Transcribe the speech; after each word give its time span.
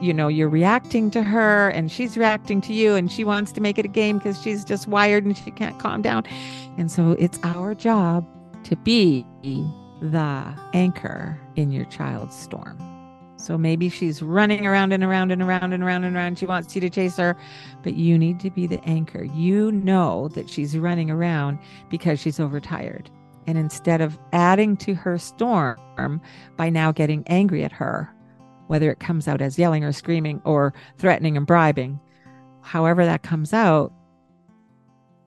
you 0.00 0.14
know 0.14 0.28
you're 0.28 0.48
reacting 0.48 1.10
to 1.10 1.22
her 1.22 1.68
and 1.68 1.92
she's 1.92 2.16
reacting 2.16 2.62
to 2.62 2.72
you 2.72 2.94
and 2.94 3.12
she 3.12 3.24
wants 3.24 3.52
to 3.52 3.60
make 3.60 3.76
it 3.76 3.84
a 3.84 3.88
game 3.88 4.16
because 4.16 4.40
she's 4.40 4.64
just 4.64 4.88
wired 4.88 5.22
and 5.22 5.36
she 5.36 5.50
can't 5.50 5.78
calm 5.78 6.00
down. 6.00 6.24
And 6.78 6.90
so 6.90 7.10
it's 7.18 7.38
our 7.42 7.74
job 7.74 8.26
to 8.64 8.74
be 8.76 9.26
the 10.00 10.54
anchor 10.72 11.38
in 11.56 11.72
your 11.72 11.84
child's 11.86 12.34
storm. 12.34 12.78
So 13.36 13.58
maybe 13.58 13.90
she's 13.90 14.22
running 14.22 14.66
around 14.66 14.92
and 14.92 15.04
around 15.04 15.30
and 15.30 15.42
around 15.42 15.74
and 15.74 15.82
around 15.82 16.04
and 16.04 16.16
around. 16.16 16.38
She 16.38 16.46
wants 16.46 16.74
you 16.74 16.80
to 16.80 16.88
chase 16.88 17.18
her 17.18 17.36
but 17.82 17.96
you 17.96 18.16
need 18.16 18.40
to 18.40 18.50
be 18.50 18.66
the 18.66 18.82
anchor. 18.84 19.24
You 19.24 19.72
know 19.72 20.28
that 20.28 20.48
she's 20.48 20.78
running 20.78 21.10
around 21.10 21.58
because 21.90 22.18
she's 22.18 22.40
overtired. 22.40 23.10
And 23.46 23.58
instead 23.58 24.00
of 24.00 24.18
adding 24.32 24.78
to 24.78 24.94
her 24.94 25.18
storm 25.18 26.22
by 26.56 26.70
now 26.70 26.92
getting 26.92 27.24
angry 27.26 27.62
at 27.62 27.72
her 27.72 28.10
whether 28.66 28.90
it 28.90 29.00
comes 29.00 29.28
out 29.28 29.40
as 29.40 29.58
yelling 29.58 29.84
or 29.84 29.92
screaming 29.92 30.40
or 30.44 30.74
threatening 30.98 31.36
and 31.36 31.46
bribing, 31.46 32.00
however 32.62 33.04
that 33.04 33.22
comes 33.22 33.52
out, 33.52 33.92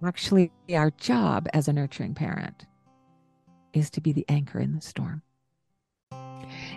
actually, 0.06 0.52
our 0.74 0.92
job 0.92 1.48
as 1.54 1.68
a 1.68 1.74
nurturing 1.74 2.14
parent 2.14 2.66
is 3.74 3.90
to 3.92 4.02
be 4.02 4.12
the 4.12 4.26
anchor 4.30 4.60
in 4.60 4.74
the 4.74 4.82
storm. 4.82 5.22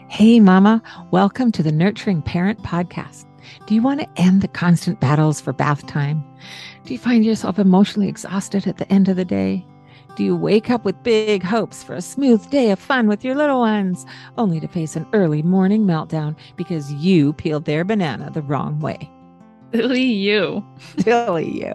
Hey, 0.09 0.41
Mama, 0.41 0.83
welcome 1.11 1.51
to 1.53 1.63
the 1.63 1.73
Nurturing 1.73 2.23
Parent 2.23 2.63
Podcast. 2.63 3.25
Do 3.67 3.75
you 3.75 3.83
want 3.83 4.01
to 4.01 4.21
end 4.21 4.43
the 4.43 4.49
constant 4.49 5.01
battles 5.01 5.41
for 5.41 5.53
bath 5.53 5.87
time? 5.87 6.23
Do 6.85 6.93
you 6.93 6.99
find 6.99 7.25
yourself 7.25 7.59
emotionally 7.59 8.09
exhausted 8.09 8.67
at 8.67 8.77
the 8.77 8.93
end 8.93 9.09
of 9.09 9.17
the 9.17 9.25
day? 9.25 9.65
Do 10.15 10.25
you 10.25 10.37
wake 10.37 10.69
up 10.69 10.85
with 10.85 11.03
big 11.03 11.43
hopes 11.43 11.83
for 11.83 11.95
a 11.95 12.03
smooth 12.03 12.51
day 12.51 12.71
of 12.71 12.79
fun 12.79 13.09
with 13.09 13.25
your 13.25 13.35
little 13.35 13.61
ones, 13.61 14.05
only 14.37 14.61
to 14.61 14.69
face 14.69 14.95
an 14.95 15.07
early 15.15 15.43
morning 15.43 15.87
meltdown 15.87 16.37
because 16.57 16.93
you 16.93 17.33
peeled 17.33 17.65
their 17.65 17.83
banana 17.83 18.31
the 18.31 18.43
wrong 18.43 18.79
way? 18.79 19.11
Silly 19.73 20.03
you. 20.03 20.63
Silly 20.99 21.63
you. 21.63 21.73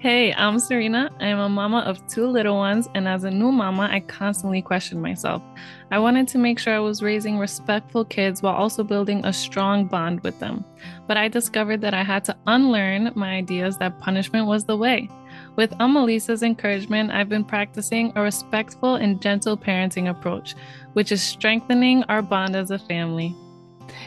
Hey, 0.00 0.34
I'm 0.34 0.58
Serena. 0.58 1.10
I 1.18 1.28
am 1.28 1.38
a 1.38 1.48
mama 1.48 1.78
of 1.78 2.06
two 2.08 2.26
little 2.26 2.56
ones, 2.56 2.90
and 2.94 3.08
as 3.08 3.24
a 3.24 3.30
new 3.30 3.50
mama, 3.50 3.88
I 3.90 4.00
constantly 4.00 4.60
question 4.60 5.00
myself. 5.00 5.42
I 5.90 5.98
wanted 5.98 6.28
to 6.28 6.38
make 6.38 6.58
sure 6.58 6.74
I 6.74 6.80
was 6.80 7.02
raising 7.02 7.38
respectful 7.38 8.04
kids 8.04 8.42
while 8.42 8.54
also 8.54 8.84
building 8.84 9.24
a 9.24 9.32
strong 9.32 9.86
bond 9.86 10.20
with 10.20 10.38
them. 10.40 10.62
But 11.06 11.16
I 11.16 11.28
discovered 11.28 11.80
that 11.80 11.94
I 11.94 12.02
had 12.02 12.22
to 12.24 12.36
unlearn 12.46 13.12
my 13.14 13.30
ideas 13.30 13.78
that 13.78 13.98
punishment 13.98 14.46
was 14.46 14.64
the 14.64 14.76
way. 14.76 15.08
With 15.56 15.70
Amalisa's 15.78 16.42
encouragement, 16.42 17.10
I've 17.10 17.30
been 17.30 17.44
practicing 17.44 18.12
a 18.14 18.20
respectful 18.20 18.96
and 18.96 19.22
gentle 19.22 19.56
parenting 19.56 20.10
approach, 20.10 20.54
which 20.92 21.10
is 21.10 21.22
strengthening 21.22 22.04
our 22.04 22.20
bond 22.20 22.54
as 22.54 22.70
a 22.70 22.78
family. 22.78 23.34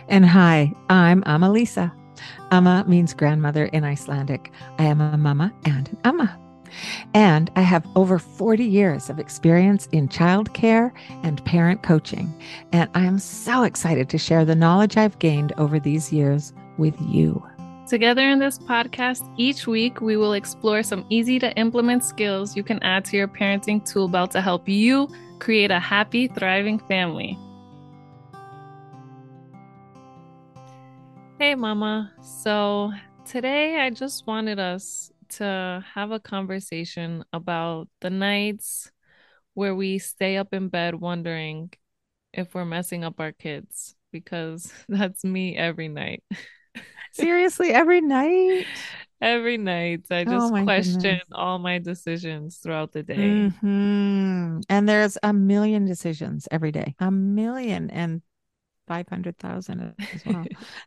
And 0.07 0.27
hi, 0.27 0.71
I'm 0.89 1.23
Amalisa. 1.23 1.91
Amma 2.51 2.85
means 2.87 3.15
grandmother 3.15 3.65
in 3.65 3.83
Icelandic. 3.83 4.51
I 4.77 4.83
am 4.83 5.01
a 5.01 5.17
mama 5.17 5.51
and 5.65 5.89
an 5.89 5.97
amma. 6.03 6.39
And 7.15 7.49
I 7.55 7.61
have 7.61 7.87
over 7.95 8.19
40 8.19 8.63
years 8.63 9.09
of 9.09 9.17
experience 9.17 9.87
in 9.91 10.07
childcare 10.07 10.91
and 11.23 11.43
parent 11.45 11.81
coaching. 11.81 12.31
And 12.71 12.91
I 12.93 13.05
am 13.05 13.17
so 13.17 13.63
excited 13.63 14.07
to 14.09 14.19
share 14.19 14.45
the 14.45 14.53
knowledge 14.53 14.97
I've 14.97 15.17
gained 15.17 15.53
over 15.57 15.79
these 15.79 16.13
years 16.13 16.53
with 16.77 16.95
you. 17.01 17.43
Together 17.89 18.29
in 18.29 18.37
this 18.37 18.59
podcast, 18.59 19.27
each 19.35 19.65
week 19.65 19.99
we 19.99 20.15
will 20.15 20.33
explore 20.33 20.83
some 20.83 21.03
easy 21.09 21.39
to 21.39 21.51
implement 21.57 22.03
skills 22.03 22.55
you 22.55 22.61
can 22.61 22.77
add 22.83 23.03
to 23.03 23.17
your 23.17 23.27
parenting 23.27 23.83
tool 23.83 24.07
belt 24.07 24.29
to 24.29 24.41
help 24.41 24.69
you 24.69 25.09
create 25.39 25.71
a 25.71 25.79
happy, 25.79 26.27
thriving 26.27 26.77
family. 26.77 27.35
Hey, 31.39 31.55
Mama. 31.55 32.13
So 32.21 32.93
today 33.25 33.79
I 33.79 33.89
just 33.89 34.27
wanted 34.27 34.59
us 34.59 35.11
to 35.29 35.83
have 35.95 36.11
a 36.11 36.19
conversation 36.19 37.25
about 37.33 37.87
the 38.01 38.11
nights 38.11 38.91
where 39.55 39.73
we 39.73 39.97
stay 39.97 40.37
up 40.37 40.53
in 40.53 40.69
bed 40.69 40.93
wondering 40.93 41.73
if 42.33 42.53
we're 42.53 42.65
messing 42.65 43.03
up 43.03 43.19
our 43.19 43.31
kids, 43.31 43.95
because 44.11 44.71
that's 44.89 45.23
me 45.23 45.57
every 45.57 45.87
night. 45.87 46.21
Seriously, 47.11 47.71
every 47.71 48.01
night? 48.01 48.65
Every 49.21 49.57
night. 49.57 50.05
I 50.09 50.23
just 50.23 50.53
oh 50.53 50.63
question 50.63 51.01
goodness. 51.01 51.23
all 51.33 51.59
my 51.59 51.77
decisions 51.79 52.57
throughout 52.57 52.93
the 52.93 53.03
day. 53.03 53.15
Mm-hmm. 53.17 54.61
And 54.69 54.89
there's 54.89 55.17
a 55.21 55.33
million 55.33 55.85
decisions 55.85 56.47
every 56.51 56.71
day, 56.71 56.95
a 56.99 57.11
million 57.11 57.89
and 57.89 58.21
500,000 58.87 59.95
as 60.13 60.25
well. 60.25 60.45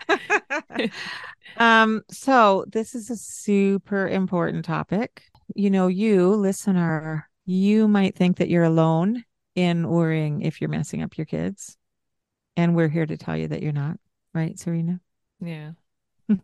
um, 1.56 2.03
so, 2.10 2.65
this 2.69 2.94
is 2.94 3.10
a 3.10 3.16
super 3.16 4.09
important 4.09 4.65
topic. 4.65 5.22
You 5.54 5.71
know, 5.71 5.87
you, 5.87 6.31
listener, 6.31 7.28
you 7.44 7.87
might 7.87 8.16
think 8.16 8.39
that 8.39 8.49
you're 8.49 8.65
alone 8.65 9.25
in 9.54 9.89
worrying 9.89 10.43
if 10.43 10.60
you're 10.60 10.71
messing 10.71 11.03
up 11.03 11.19
your 11.19 11.27
kids. 11.27 11.77
And 12.56 12.75
we're 12.75 12.89
here 12.89 13.06
to 13.06 13.16
tell 13.16 13.37
you 13.37 13.49
that 13.49 13.62
you're 13.62 13.72
not, 13.72 13.99
right, 14.34 14.59
Serena? 14.59 15.00
Yeah. 15.41 15.72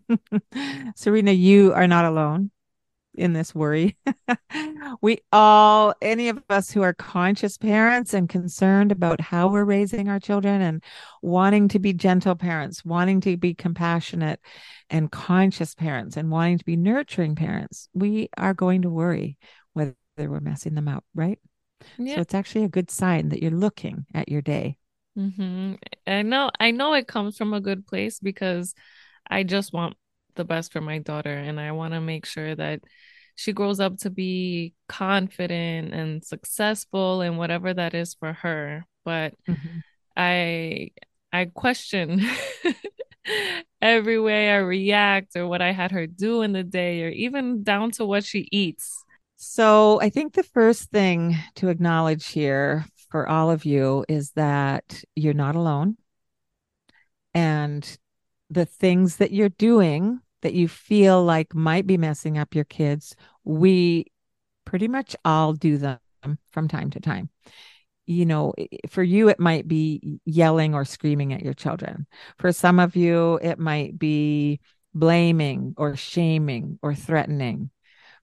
Serena, 0.97 1.33
you 1.33 1.73
are 1.73 1.87
not 1.87 2.05
alone 2.05 2.51
in 3.19 3.33
this 3.33 3.55
worry. 3.55 3.97
we 5.03 5.19
all, 5.33 5.95
any 6.01 6.29
of 6.29 6.43
us 6.49 6.71
who 6.71 6.83
are 6.83 6.95
conscious 6.95 7.59
parents 7.59 8.15
and 8.15 8.29
concerned 8.29 8.93
about 8.93 9.21
how 9.21 9.49
we're 9.49 9.65
raising 9.65 10.09
our 10.09 10.21
children 10.21 10.63
and 10.63 10.83
wanting 11.23 11.69
to 11.69 11.79
be 11.79 11.93
gentle 11.93 12.37
parents, 12.37 12.85
wanting 12.85 13.21
to 13.23 13.37
be 13.37 13.55
compassionate 13.55 14.41
and 14.89 15.11
conscious 15.11 15.75
parents, 15.75 16.17
and 16.17 16.31
wanting 16.31 16.59
to 16.59 16.65
be 16.65 16.77
nurturing 16.77 17.35
parents, 17.35 17.89
we 17.93 18.29
are 18.39 18.55
going 18.55 18.83
to 18.83 18.91
worry 18.91 19.37
whether 19.75 19.95
we're 20.17 20.41
messing 20.41 20.75
them 20.75 20.89
up, 20.89 21.05
right? 21.15 21.39
Yeah. 21.99 22.17
So 22.17 22.21
it's 22.23 22.35
actually 22.35 22.65
a 22.65 22.71
good 22.71 22.91
sign 22.91 23.29
that 23.31 23.43
you're 23.43 23.51
looking 23.51 24.07
at 24.15 24.29
your 24.29 24.43
day. 24.43 24.79
Mm-hmm. 25.19 25.75
I 26.07 26.23
know, 26.23 26.51
I 26.59 26.71
know 26.71 26.95
it 26.95 27.09
comes 27.09 27.37
from 27.37 27.53
a 27.53 27.61
good 27.61 27.87
place 27.87 28.21
because 28.21 28.75
I 29.31 29.43
just 29.43 29.73
want 29.73 29.97
the 30.37 30.45
best 30.45 30.73
for 30.73 30.81
my 30.81 30.99
daughter 30.99 31.33
and 31.33 31.61
I 31.61 31.73
want 31.73 31.95
to 31.95 32.01
make 32.01 32.27
sure 32.27 32.55
that 32.55 32.81
she 33.37 33.53
grows 33.53 33.79
up 33.79 33.99
to 33.99 34.11
be 34.11 34.75
confident 34.89 35.95
and 35.95 36.25
successful 36.25 37.21
and 37.21 37.39
whatever 37.39 37.73
that 37.73 37.95
is 37.95 38.15
for 38.15 38.33
her. 38.33 38.85
But 39.05 39.35
mm-hmm. 39.49 39.79
I 40.17 40.91
I 41.33 41.45
question 41.47 42.27
every 43.83 44.19
way 44.19 44.51
I 44.51 44.57
react 44.57 45.37
or 45.37 45.47
what 45.47 45.63
I 45.63 45.73
had 45.73 45.93
her 45.93 46.07
do 46.07 46.43
in 46.43 46.53
the 46.53 46.65
day 46.65 47.05
or 47.05 47.11
even 47.11 47.63
down 47.63 47.93
to 47.93 48.05
what 48.05 48.25
she 48.25 48.49
eats. 48.51 49.05
So 49.37 50.01
I 50.01 50.11
think 50.11 50.33
the 50.33 50.43
first 50.43 50.91
thing 50.91 51.37
to 51.57 51.69
acknowledge 51.69 52.27
here 52.27 52.87
for 53.11 53.29
all 53.29 53.51
of 53.51 53.65
you 53.65 54.05
is 54.09 54.33
that 54.33 55.03
you're 55.15 55.33
not 55.33 55.55
alone. 55.55 55.97
And 57.35 57.99
the 58.51 58.67
things 58.67 59.17
that 59.17 59.33
you're 59.33 59.49
doing 59.49 60.21
that 60.43 60.55
you 60.55 60.69
feel 60.69 61.23
like 61.23 61.55
might 61.55 61.87
be 61.87 61.97
messing 61.97 62.39
up 62.39 62.55
your 62.55 62.65
kids, 62.65 63.15
we 63.45 64.07
pretty 64.65 64.89
much 64.89 65.17
all 65.25 65.53
do 65.53 65.79
them 65.79 65.99
from 66.51 66.69
time 66.69 66.91
to 66.91 67.01
time. 67.01 67.31
You 68.07 68.25
know, 68.25 68.55
for 68.89 69.03
you, 69.03 69.29
it 69.29 69.39
might 69.39 69.69
be 69.69 70.21
yelling 70.25 70.75
or 70.75 70.85
screaming 70.85 71.33
at 71.33 71.43
your 71.43 71.55
children. 71.55 72.07
For 72.39 72.53
some 72.53 72.81
of 72.81 72.97
you, 72.97 73.39
it 73.43 73.59
might 73.59 73.99
be 73.99 74.61
blaming 74.95 75.75
or 75.77 75.97
shaming 75.97 76.79
or 76.83 76.95
threatening. 76.95 77.71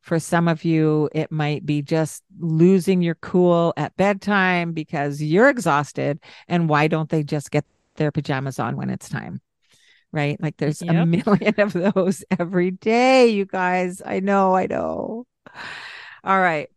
For 0.01 0.19
some 0.19 0.47
of 0.47 0.63
you, 0.63 1.09
it 1.13 1.31
might 1.31 1.65
be 1.65 1.81
just 1.81 2.23
losing 2.39 3.01
your 3.01 3.15
cool 3.15 3.73
at 3.75 3.95
bedtime 3.95 4.71
because 4.73 5.21
you're 5.21 5.49
exhausted. 5.49 6.19
And 6.47 6.69
why 6.69 6.87
don't 6.87 7.09
they 7.09 7.23
just 7.23 7.51
get 7.51 7.65
their 7.95 8.11
pajamas 8.11 8.59
on 8.59 8.77
when 8.77 8.89
it's 8.89 9.09
time? 9.09 9.41
Right? 10.15 10.41
Like 10.41 10.57
there's 10.57 10.81
yep. 10.81 10.95
a 10.95 11.05
million 11.05 11.59
of 11.59 11.73
those 11.73 12.23
every 12.40 12.72
day, 12.72 13.28
you 13.28 13.45
guys. 13.45 14.01
I 14.03 14.22
know, 14.22 14.55
I 14.55 14.67
know. 14.67 15.25
All 16.23 16.40
right. 16.40 16.69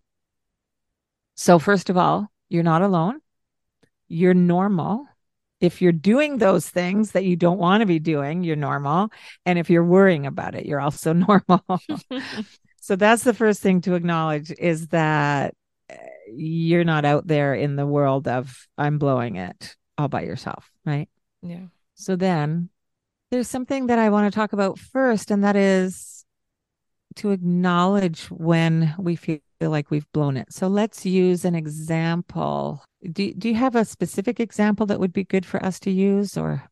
So, 1.36 1.58
first 1.60 1.88
of 1.88 1.96
all, 1.96 2.30
you're 2.48 2.64
not 2.64 2.82
alone. 2.82 3.20
You're 4.08 4.34
normal. 4.34 5.06
If 5.60 5.80
you're 5.80 5.92
doing 5.92 6.38
those 6.38 6.68
things 6.68 7.12
that 7.12 7.24
you 7.24 7.36
don't 7.36 7.58
want 7.58 7.80
to 7.82 7.86
be 7.86 8.00
doing, 8.00 8.42
you're 8.42 8.56
normal. 8.56 9.10
And 9.46 9.58
if 9.58 9.70
you're 9.70 9.84
worrying 9.84 10.26
about 10.26 10.54
it, 10.54 10.66
you're 10.66 10.80
also 10.80 11.12
normal. 11.28 11.64
so, 12.80 12.96
that's 12.96 13.22
the 13.22 13.34
first 13.34 13.62
thing 13.62 13.80
to 13.82 13.94
acknowledge 13.94 14.50
is 14.50 14.88
that 14.88 15.54
eh, 15.88 15.96
you're 16.34 16.84
not 16.84 17.04
out 17.04 17.28
there 17.28 17.54
in 17.54 17.76
the 17.76 17.86
world 17.86 18.26
of 18.26 18.66
I'm 18.76 18.98
blowing 18.98 19.36
it 19.36 19.76
all 19.96 20.08
by 20.08 20.22
yourself, 20.22 20.68
right? 20.84 21.08
Yeah. 21.42 21.66
So 21.94 22.14
then 22.14 22.70
there's 23.30 23.48
something 23.48 23.86
that 23.88 23.98
I 23.98 24.10
want 24.10 24.32
to 24.32 24.36
talk 24.36 24.52
about 24.52 24.78
first, 24.78 25.30
and 25.30 25.44
that 25.44 25.56
is 25.56 26.24
to 27.16 27.30
acknowledge 27.30 28.26
when 28.30 28.94
we 28.98 29.16
feel 29.16 29.40
like 29.60 29.90
we've 29.90 30.10
blown 30.12 30.36
it. 30.36 30.52
So 30.52 30.68
let's 30.68 31.04
use 31.06 31.44
an 31.44 31.54
example. 31.54 32.84
Do, 33.12 33.32
do 33.34 33.48
you 33.48 33.54
have 33.56 33.76
a 33.76 33.84
specific 33.84 34.40
example 34.40 34.86
that 34.86 35.00
would 35.00 35.12
be 35.12 35.24
good 35.24 35.46
for 35.46 35.64
us 35.64 35.80
to 35.80 35.90
use 35.90 36.36
or? 36.36 36.64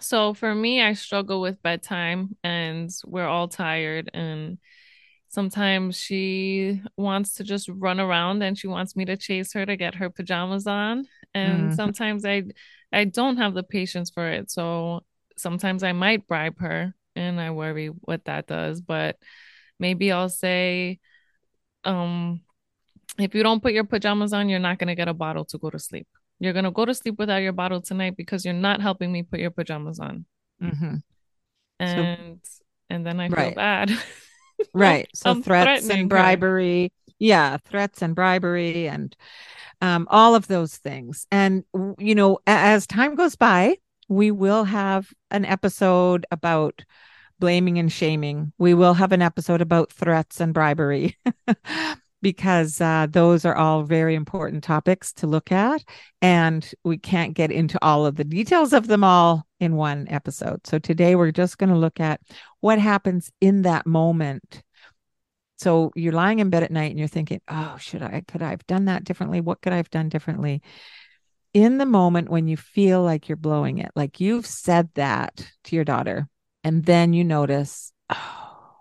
So 0.00 0.34
for 0.34 0.54
me, 0.54 0.82
I 0.82 0.94
struggle 0.94 1.40
with 1.40 1.62
bedtime 1.62 2.36
and 2.42 2.90
we're 3.06 3.26
all 3.26 3.48
tired 3.48 4.10
and 4.12 4.58
sometimes 5.28 5.96
she 5.98 6.82
wants 6.96 7.34
to 7.34 7.44
just 7.44 7.68
run 7.68 8.00
around 8.00 8.42
and 8.42 8.58
she 8.58 8.66
wants 8.68 8.96
me 8.96 9.04
to 9.06 9.16
chase 9.16 9.52
her 9.54 9.64
to 9.66 9.76
get 9.76 9.96
her 9.96 10.10
pajamas 10.10 10.66
on 10.66 11.06
and 11.34 11.72
Mm, 11.72 11.74
sometimes 11.74 12.24
I 12.24 12.44
I 12.92 13.04
don't 13.06 13.38
have 13.38 13.54
the 13.54 13.62
patience 13.62 14.10
for 14.10 14.28
it. 14.28 14.50
So 14.50 15.02
sometimes 15.42 15.84
I 15.84 15.92
might 15.92 16.28
bribe 16.28 16.60
her 16.60 16.94
and 17.16 17.40
I 17.40 17.52
worry 17.52 17.88
what 17.88 18.26
that 18.26 18.48
does, 18.48 18.80
but 18.82 19.18
maybe 19.80 20.12
I'll 20.12 20.30
say 20.30 21.00
um 21.84 22.42
if 23.18 23.34
you 23.34 23.42
don't 23.42 23.62
put 23.62 23.72
your 23.74 23.84
pajamas 23.84 24.32
on, 24.32 24.48
you're 24.48 24.58
not 24.58 24.78
going 24.78 24.88
to 24.88 24.94
get 24.94 25.08
a 25.08 25.14
bottle 25.14 25.44
to 25.46 25.58
go 25.58 25.70
to 25.70 25.78
sleep. 25.78 26.08
You're 26.40 26.54
going 26.54 26.64
to 26.64 26.70
go 26.70 26.84
to 26.86 26.94
sleep 26.94 27.18
without 27.18 27.38
your 27.42 27.52
bottle 27.52 27.80
tonight 27.82 28.16
because 28.16 28.44
you're 28.44 28.54
not 28.54 28.80
helping 28.80 29.12
me 29.12 29.22
put 29.22 29.40
your 29.40 29.50
pajamas 29.50 30.00
on. 30.00 30.26
hmm 30.60 31.02
So, 31.84 32.08
And 32.08 32.40
and 32.90 33.06
then 33.06 33.20
I 33.20 33.30
feel 33.30 33.50
right, 33.50 33.52
bad. 33.52 33.90
Right. 34.74 35.08
So 35.14 35.34
threats 35.34 35.90
and 35.90 36.08
threatening 36.08 36.10
her. 36.10 36.46
bribery. 36.48 36.92
Yeah, 37.18 37.58
threats 37.58 38.02
and 38.02 38.14
bribery 38.14 38.88
and 38.88 39.14
um, 39.80 40.08
all 40.10 40.34
of 40.34 40.48
those 40.48 40.76
things. 40.76 41.26
And, 41.32 41.64
you 41.98 42.14
know, 42.14 42.40
as 42.46 42.86
time 42.86 43.14
goes 43.16 43.36
by, 43.36 43.76
we 44.12 44.30
will 44.30 44.64
have 44.64 45.12
an 45.30 45.44
episode 45.44 46.26
about 46.30 46.84
blaming 47.38 47.78
and 47.78 47.90
shaming. 47.90 48.52
We 48.58 48.74
will 48.74 48.94
have 48.94 49.12
an 49.12 49.22
episode 49.22 49.60
about 49.60 49.92
threats 49.92 50.40
and 50.40 50.54
bribery 50.54 51.16
because 52.22 52.80
uh, 52.80 53.08
those 53.10 53.44
are 53.44 53.56
all 53.56 53.82
very 53.82 54.14
important 54.14 54.62
topics 54.62 55.12
to 55.14 55.26
look 55.26 55.50
at. 55.50 55.82
And 56.20 56.68
we 56.84 56.98
can't 56.98 57.34
get 57.34 57.50
into 57.50 57.78
all 57.82 58.06
of 58.06 58.16
the 58.16 58.24
details 58.24 58.72
of 58.72 58.86
them 58.86 59.02
all 59.02 59.44
in 59.58 59.76
one 59.76 60.06
episode. 60.08 60.66
So 60.66 60.78
today 60.78 61.16
we're 61.16 61.32
just 61.32 61.58
going 61.58 61.70
to 61.70 61.76
look 61.76 61.98
at 61.98 62.20
what 62.60 62.78
happens 62.78 63.32
in 63.40 63.62
that 63.62 63.86
moment. 63.86 64.62
So 65.56 65.90
you're 65.94 66.12
lying 66.12 66.38
in 66.38 66.50
bed 66.50 66.64
at 66.64 66.70
night 66.70 66.90
and 66.90 66.98
you're 66.98 67.08
thinking, 67.08 67.40
oh, 67.48 67.76
should 67.78 68.02
I, 68.02 68.22
could 68.28 68.42
I 68.42 68.50
have 68.50 68.66
done 68.66 68.84
that 68.86 69.04
differently? 69.04 69.40
What 69.40 69.62
could 69.62 69.72
I 69.72 69.76
have 69.76 69.90
done 69.90 70.08
differently? 70.08 70.62
In 71.54 71.78
the 71.78 71.86
moment 71.86 72.30
when 72.30 72.48
you 72.48 72.56
feel 72.56 73.02
like 73.02 73.28
you're 73.28 73.36
blowing 73.36 73.78
it, 73.78 73.90
like 73.94 74.20
you've 74.20 74.46
said 74.46 74.88
that 74.94 75.46
to 75.64 75.76
your 75.76 75.84
daughter, 75.84 76.28
and 76.64 76.84
then 76.84 77.12
you 77.12 77.24
notice, 77.24 77.92
oh, 78.08 78.76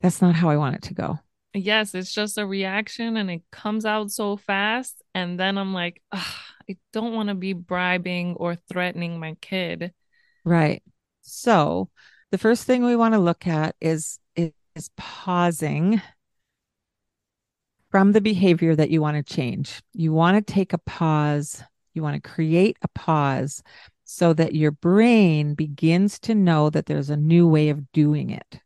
that's 0.00 0.22
not 0.22 0.34
how 0.34 0.48
I 0.48 0.56
want 0.56 0.76
it 0.76 0.82
to 0.82 0.94
go. 0.94 1.18
Yes, 1.52 1.94
it's 1.94 2.12
just 2.12 2.38
a 2.38 2.46
reaction 2.46 3.16
and 3.16 3.30
it 3.30 3.42
comes 3.50 3.84
out 3.84 4.10
so 4.10 4.36
fast. 4.36 5.02
And 5.14 5.38
then 5.38 5.58
I'm 5.58 5.74
like, 5.74 6.00
I 6.12 6.76
don't 6.92 7.14
want 7.14 7.28
to 7.28 7.34
be 7.34 7.52
bribing 7.52 8.36
or 8.36 8.54
threatening 8.54 9.18
my 9.18 9.34
kid. 9.40 9.92
Right. 10.44 10.82
So 11.22 11.90
the 12.30 12.38
first 12.38 12.64
thing 12.64 12.84
we 12.84 12.96
want 12.96 13.14
to 13.14 13.20
look 13.20 13.46
at 13.46 13.74
is 13.80 14.18
is 14.36 14.90
pausing 14.96 16.00
from 17.90 18.12
the 18.12 18.20
behavior 18.20 18.76
that 18.76 18.90
you 18.90 19.00
want 19.00 19.16
to 19.16 19.34
change. 19.34 19.82
You 19.92 20.12
want 20.12 20.36
to 20.36 20.52
take 20.52 20.72
a 20.72 20.78
pause. 20.78 21.62
You 21.94 22.02
want 22.02 22.22
to 22.22 22.30
create 22.30 22.76
a 22.82 22.88
pause 22.88 23.62
so 24.04 24.32
that 24.32 24.54
your 24.54 24.70
brain 24.70 25.54
begins 25.54 26.18
to 26.20 26.34
know 26.34 26.70
that 26.70 26.86
there's 26.86 27.10
a 27.10 27.16
new 27.16 27.46
way 27.48 27.68
of 27.68 27.90
doing 27.92 28.30
it. 28.30 28.60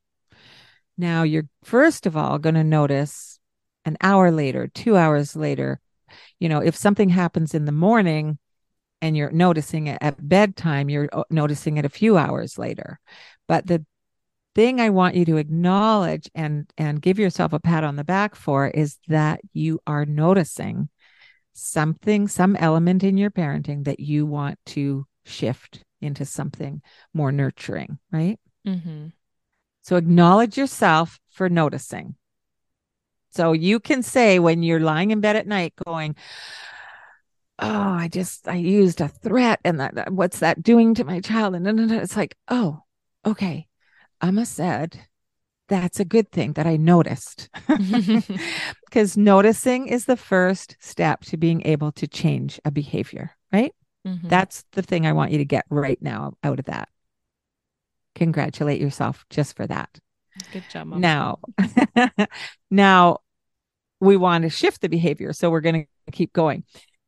Now, 0.96 1.22
you're 1.22 1.48
first 1.62 2.06
of 2.06 2.16
all 2.16 2.38
going 2.38 2.54
to 2.54 2.64
notice 2.64 3.38
an 3.84 3.96
hour 4.00 4.30
later, 4.30 4.68
two 4.68 4.96
hours 4.96 5.36
later, 5.36 5.80
you 6.38 6.48
know, 6.48 6.60
if 6.60 6.76
something 6.76 7.08
happens 7.08 7.54
in 7.54 7.64
the 7.64 7.72
morning 7.72 8.38
and 9.02 9.16
you're 9.16 9.30
noticing 9.30 9.86
it 9.88 9.98
at 10.00 10.26
bedtime, 10.26 10.88
you're 10.88 11.08
uh, 11.12 11.24
noticing 11.30 11.76
it 11.76 11.84
a 11.84 11.90
few 11.90 12.16
hours 12.16 12.58
later. 12.58 13.00
But 13.48 13.66
the 13.66 13.84
thing 14.54 14.80
I 14.80 14.90
want 14.90 15.14
you 15.14 15.24
to 15.26 15.36
acknowledge 15.36 16.30
and 16.34 16.70
and 16.78 17.02
give 17.02 17.18
yourself 17.18 17.52
a 17.52 17.60
pat 17.60 17.84
on 17.84 17.96
the 17.96 18.04
back 18.04 18.34
for 18.34 18.68
is 18.68 18.98
that 19.08 19.40
you 19.52 19.80
are 19.86 20.04
noticing 20.04 20.88
something, 21.52 22.28
some 22.28 22.56
element 22.56 23.04
in 23.04 23.16
your 23.16 23.30
parenting 23.30 23.84
that 23.84 24.00
you 24.00 24.26
want 24.26 24.58
to 24.66 25.06
shift 25.24 25.84
into 26.00 26.24
something 26.24 26.82
more 27.12 27.32
nurturing, 27.32 27.98
right? 28.12 28.38
Mm-hmm. 28.66 29.08
So 29.82 29.96
acknowledge 29.96 30.56
yourself 30.56 31.18
for 31.30 31.48
noticing. 31.48 32.16
So 33.30 33.52
you 33.52 33.80
can 33.80 34.02
say 34.02 34.38
when 34.38 34.62
you're 34.62 34.80
lying 34.80 35.10
in 35.10 35.20
bed 35.20 35.36
at 35.36 35.46
night 35.46 35.74
going, 35.84 36.16
Oh, 37.58 37.68
I 37.68 38.08
just 38.08 38.48
I 38.48 38.56
used 38.56 39.00
a 39.00 39.08
threat 39.08 39.60
and 39.64 39.78
that 39.78 40.12
what's 40.12 40.40
that 40.40 40.62
doing 40.62 40.94
to 40.94 41.04
my 41.04 41.20
child? 41.20 41.54
And 41.54 41.92
it's 41.92 42.16
like, 42.16 42.36
oh, 42.48 42.82
okay. 43.24 43.68
Amma 44.24 44.46
said 44.46 45.00
that's 45.68 46.00
a 46.00 46.04
good 46.04 46.30
thing 46.30 46.54
that 46.54 46.66
I 46.66 46.76
noticed. 46.76 47.48
Because 48.84 49.16
noticing 49.16 49.88
is 49.88 50.04
the 50.04 50.16
first 50.16 50.76
step 50.78 51.22
to 51.22 51.36
being 51.36 51.66
able 51.66 51.90
to 51.92 52.06
change 52.06 52.60
a 52.64 52.70
behavior, 52.70 53.32
right? 53.52 53.74
Mm-hmm. 54.06 54.28
That's 54.28 54.64
the 54.70 54.82
thing 54.82 55.04
I 55.04 55.12
want 55.14 55.32
you 55.32 55.38
to 55.38 55.44
get 55.44 55.64
right 55.68 56.00
now 56.00 56.34
out 56.44 56.60
of 56.60 56.66
that. 56.66 56.88
Congratulate 58.14 58.80
yourself 58.80 59.24
just 59.30 59.56
for 59.56 59.66
that. 59.66 59.98
Good 60.52 60.62
job. 60.70 60.86
Mom. 60.86 61.00
Now, 61.00 61.40
now 62.70 63.18
we 64.00 64.16
want 64.16 64.44
to 64.44 64.50
shift 64.50 64.80
the 64.80 64.88
behavior. 64.88 65.32
So 65.32 65.50
we're 65.50 65.60
going 65.60 65.88
to 66.06 66.12
keep 66.12 66.32
going. 66.32 66.62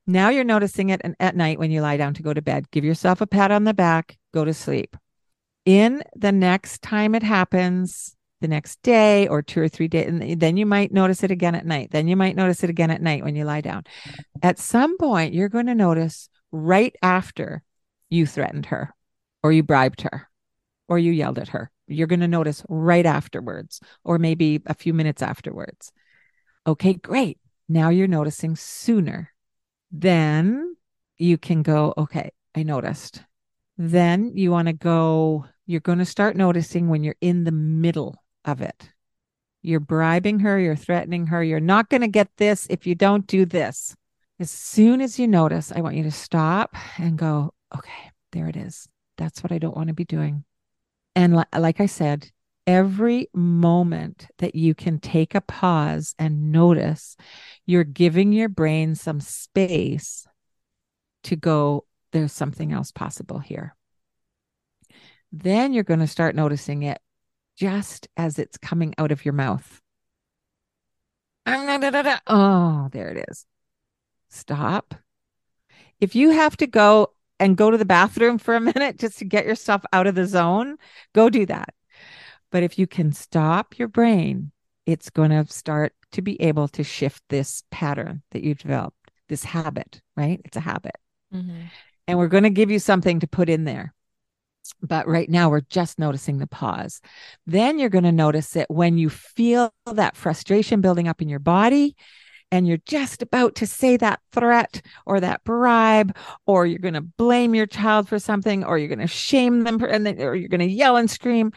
Now 0.08 0.30
you're 0.30 0.42
noticing 0.42 0.90
it 0.90 1.00
and 1.04 1.14
at 1.20 1.36
night 1.36 1.60
when 1.60 1.70
you 1.70 1.82
lie 1.82 1.98
down 1.98 2.14
to 2.14 2.22
go 2.24 2.34
to 2.34 2.42
bed. 2.42 2.68
Give 2.72 2.84
yourself 2.84 3.20
a 3.20 3.28
pat 3.28 3.52
on 3.52 3.62
the 3.62 3.74
back, 3.74 4.18
go 4.34 4.44
to 4.44 4.52
sleep. 4.52 4.96
In 5.66 6.02
the 6.14 6.32
next 6.32 6.80
time 6.80 7.14
it 7.14 7.22
happens, 7.22 8.16
the 8.40 8.48
next 8.48 8.80
day 8.82 9.28
or 9.28 9.42
two 9.42 9.60
or 9.60 9.68
three 9.68 9.88
days, 9.88 10.08
and 10.08 10.40
then 10.40 10.56
you 10.56 10.64
might 10.64 10.92
notice 10.92 11.22
it 11.22 11.30
again 11.30 11.54
at 11.54 11.66
night. 11.66 11.90
Then 11.90 12.08
you 12.08 12.16
might 12.16 12.36
notice 12.36 12.64
it 12.64 12.70
again 12.70 12.90
at 12.90 13.02
night 13.02 13.22
when 13.22 13.36
you 13.36 13.44
lie 13.44 13.60
down. 13.60 13.84
At 14.42 14.58
some 14.58 14.96
point, 14.96 15.34
you're 15.34 15.50
going 15.50 15.66
to 15.66 15.74
notice 15.74 16.30
right 16.52 16.94
after 17.02 17.62
you 18.08 18.26
threatened 18.26 18.66
her 18.66 18.94
or 19.42 19.52
you 19.52 19.62
bribed 19.62 20.02
her 20.02 20.30
or 20.88 20.98
you 20.98 21.12
yelled 21.12 21.38
at 21.38 21.48
her. 21.48 21.70
You're 21.88 22.06
going 22.06 22.20
to 22.20 22.28
notice 22.28 22.64
right 22.68 23.06
afterwards, 23.06 23.80
or 24.04 24.18
maybe 24.18 24.62
a 24.66 24.74
few 24.74 24.92
minutes 24.94 25.22
afterwards. 25.22 25.92
Okay, 26.66 26.94
great. 26.94 27.38
Now 27.68 27.90
you're 27.90 28.08
noticing 28.08 28.56
sooner 28.56 29.32
then 29.90 30.76
you 31.16 31.38
can 31.38 31.62
go, 31.62 31.94
okay, 31.96 32.30
I 32.54 32.62
noticed. 32.62 33.22
Then 33.78 34.32
you 34.36 34.50
want 34.50 34.68
to 34.68 34.72
go, 34.72 35.46
you're 35.66 35.80
going 35.80 35.98
to 35.98 36.04
start 36.04 36.36
noticing 36.36 36.88
when 36.88 37.04
you're 37.04 37.16
in 37.20 37.44
the 37.44 37.52
middle 37.52 38.16
of 38.44 38.60
it. 38.60 38.88
You're 39.62 39.80
bribing 39.80 40.40
her, 40.40 40.58
you're 40.58 40.76
threatening 40.76 41.26
her, 41.26 41.42
you're 41.42 41.60
not 41.60 41.90
going 41.90 42.02
to 42.02 42.08
get 42.08 42.28
this 42.36 42.66
if 42.70 42.86
you 42.86 42.94
don't 42.94 43.26
do 43.26 43.44
this. 43.44 43.96
As 44.38 44.50
soon 44.50 45.00
as 45.00 45.18
you 45.18 45.26
notice, 45.26 45.72
I 45.72 45.80
want 45.80 45.96
you 45.96 46.04
to 46.04 46.10
stop 46.10 46.76
and 46.98 47.18
go, 47.18 47.52
okay, 47.76 48.10
there 48.32 48.48
it 48.48 48.56
is. 48.56 48.88
That's 49.16 49.42
what 49.42 49.50
I 49.50 49.58
don't 49.58 49.76
want 49.76 49.88
to 49.88 49.94
be 49.94 50.04
doing. 50.04 50.44
And 51.16 51.36
li- 51.36 51.58
like 51.58 51.80
I 51.80 51.86
said, 51.86 52.30
every 52.66 53.28
moment 53.34 54.28
that 54.38 54.54
you 54.54 54.74
can 54.74 55.00
take 55.00 55.34
a 55.34 55.40
pause 55.40 56.14
and 56.18 56.52
notice, 56.52 57.16
you're 57.64 57.84
giving 57.84 58.32
your 58.32 58.48
brain 58.48 58.94
some 58.94 59.20
space 59.20 60.26
to 61.24 61.34
go, 61.34 61.86
there's 62.12 62.32
something 62.32 62.72
else 62.72 62.92
possible 62.92 63.38
here. 63.38 63.74
Then 65.42 65.72
you're 65.72 65.84
going 65.84 66.00
to 66.00 66.06
start 66.06 66.34
noticing 66.34 66.82
it 66.82 67.00
just 67.56 68.08
as 68.16 68.38
it's 68.38 68.56
coming 68.56 68.94
out 68.98 69.12
of 69.12 69.24
your 69.24 69.34
mouth. 69.34 69.80
Oh, 72.26 72.88
there 72.92 73.08
it 73.08 73.26
is. 73.28 73.46
Stop. 74.30 74.94
If 76.00 76.14
you 76.14 76.30
have 76.30 76.56
to 76.58 76.66
go 76.66 77.12
and 77.38 77.56
go 77.56 77.70
to 77.70 77.78
the 77.78 77.84
bathroom 77.84 78.38
for 78.38 78.54
a 78.54 78.60
minute 78.60 78.98
just 78.98 79.18
to 79.18 79.24
get 79.24 79.46
yourself 79.46 79.82
out 79.92 80.06
of 80.06 80.14
the 80.14 80.26
zone, 80.26 80.76
go 81.14 81.28
do 81.28 81.46
that. 81.46 81.74
But 82.50 82.62
if 82.62 82.78
you 82.78 82.86
can 82.86 83.12
stop 83.12 83.78
your 83.78 83.88
brain, 83.88 84.52
it's 84.86 85.10
going 85.10 85.30
to 85.30 85.46
start 85.52 85.92
to 86.12 86.22
be 86.22 86.40
able 86.40 86.68
to 86.68 86.84
shift 86.84 87.22
this 87.28 87.62
pattern 87.70 88.22
that 88.30 88.42
you've 88.42 88.58
developed, 88.58 89.10
this 89.28 89.44
habit, 89.44 90.00
right? 90.16 90.40
It's 90.44 90.56
a 90.56 90.60
habit. 90.60 90.96
Mm-hmm. 91.34 91.62
And 92.08 92.18
we're 92.18 92.28
going 92.28 92.44
to 92.44 92.50
give 92.50 92.70
you 92.70 92.78
something 92.78 93.20
to 93.20 93.26
put 93.26 93.48
in 93.48 93.64
there. 93.64 93.92
But 94.82 95.06
right 95.06 95.28
now, 95.28 95.48
we're 95.48 95.60
just 95.62 95.98
noticing 95.98 96.38
the 96.38 96.46
pause. 96.46 97.00
Then 97.46 97.78
you're 97.78 97.88
going 97.88 98.04
to 98.04 98.12
notice 98.12 98.56
it 98.56 98.66
when 98.68 98.98
you 98.98 99.08
feel 99.08 99.72
that 99.92 100.16
frustration 100.16 100.80
building 100.80 101.08
up 101.08 101.22
in 101.22 101.28
your 101.28 101.38
body 101.38 101.96
and 102.52 102.66
you're 102.66 102.78
just 102.86 103.22
about 103.22 103.56
to 103.56 103.66
say 103.66 103.96
that 103.96 104.20
threat 104.30 104.80
or 105.04 105.18
that 105.18 105.42
bribe, 105.42 106.16
or 106.46 106.64
you're 106.64 106.78
going 106.78 106.94
to 106.94 107.00
blame 107.00 107.56
your 107.56 107.66
child 107.66 108.08
for 108.08 108.20
something, 108.20 108.62
or 108.62 108.78
you're 108.78 108.86
going 108.86 109.00
to 109.00 109.08
shame 109.08 109.64
them, 109.64 109.80
for, 109.80 109.86
and 109.86 110.06
then, 110.06 110.22
or 110.22 110.36
you're 110.36 110.48
going 110.48 110.60
to 110.60 110.66
yell 110.66 110.96
and 110.96 111.10
scream 111.10 111.52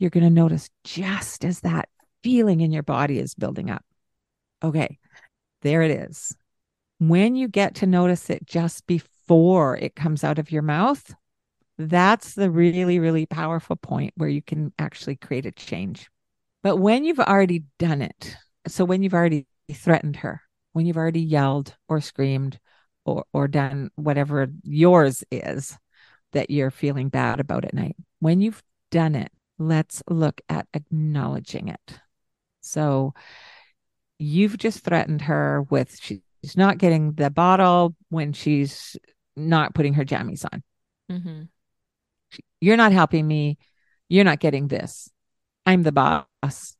you're 0.00 0.10
going 0.10 0.24
to 0.24 0.30
notice 0.30 0.70
just 0.84 1.44
as 1.44 1.60
that 1.60 1.88
feeling 2.22 2.60
in 2.60 2.72
your 2.72 2.82
body 2.82 3.18
is 3.18 3.34
building 3.34 3.70
up. 3.70 3.84
Okay, 4.62 4.98
there 5.62 5.82
it 5.82 5.90
is. 5.90 6.36
When 6.98 7.36
you 7.36 7.48
get 7.48 7.76
to 7.76 7.86
notice 7.86 8.30
it 8.30 8.46
just 8.46 8.86
before 8.86 9.08
before 9.28 9.76
it 9.76 9.94
comes 9.94 10.24
out 10.24 10.38
of 10.38 10.50
your 10.50 10.62
mouth, 10.62 11.14
that's 11.78 12.34
the 12.34 12.50
really, 12.50 12.98
really 12.98 13.26
powerful 13.26 13.76
point 13.76 14.12
where 14.16 14.28
you 14.28 14.42
can 14.42 14.72
actually 14.78 15.16
create 15.16 15.46
a 15.46 15.52
change. 15.52 16.08
But 16.62 16.76
when 16.76 17.04
you've 17.04 17.20
already 17.20 17.64
done 17.78 18.02
it, 18.02 18.36
so 18.66 18.84
when 18.84 19.02
you've 19.02 19.14
already 19.14 19.46
threatened 19.72 20.16
her, 20.16 20.42
when 20.72 20.86
you've 20.86 20.96
already 20.96 21.20
yelled 21.20 21.76
or 21.88 22.00
screamed 22.00 22.58
or, 23.04 23.24
or 23.32 23.46
done 23.46 23.90
whatever 23.94 24.48
yours 24.64 25.22
is 25.30 25.78
that 26.32 26.50
you're 26.50 26.70
feeling 26.70 27.08
bad 27.08 27.38
about 27.40 27.64
at 27.64 27.74
night, 27.74 27.96
when 28.18 28.40
you've 28.40 28.62
done 28.90 29.14
it, 29.14 29.30
let's 29.58 30.02
look 30.08 30.40
at 30.48 30.66
acknowledging 30.74 31.68
it. 31.68 32.00
So 32.60 33.14
you've 34.18 34.58
just 34.58 34.80
threatened 34.80 35.22
her 35.22 35.62
with 35.62 35.96
she's 36.00 36.56
not 36.56 36.78
getting 36.78 37.12
the 37.12 37.30
bottle 37.30 37.94
when 38.08 38.32
she's 38.32 38.96
not 39.36 39.74
putting 39.74 39.94
her 39.94 40.04
jammies 40.04 40.44
on. 40.52 40.62
Mm-hmm. 41.10 41.42
You're 42.60 42.76
not 42.76 42.92
helping 42.92 43.26
me. 43.26 43.58
You're 44.08 44.24
not 44.24 44.40
getting 44.40 44.68
this. 44.68 45.10
I'm 45.66 45.82
the 45.82 45.92
boss. 45.92 46.76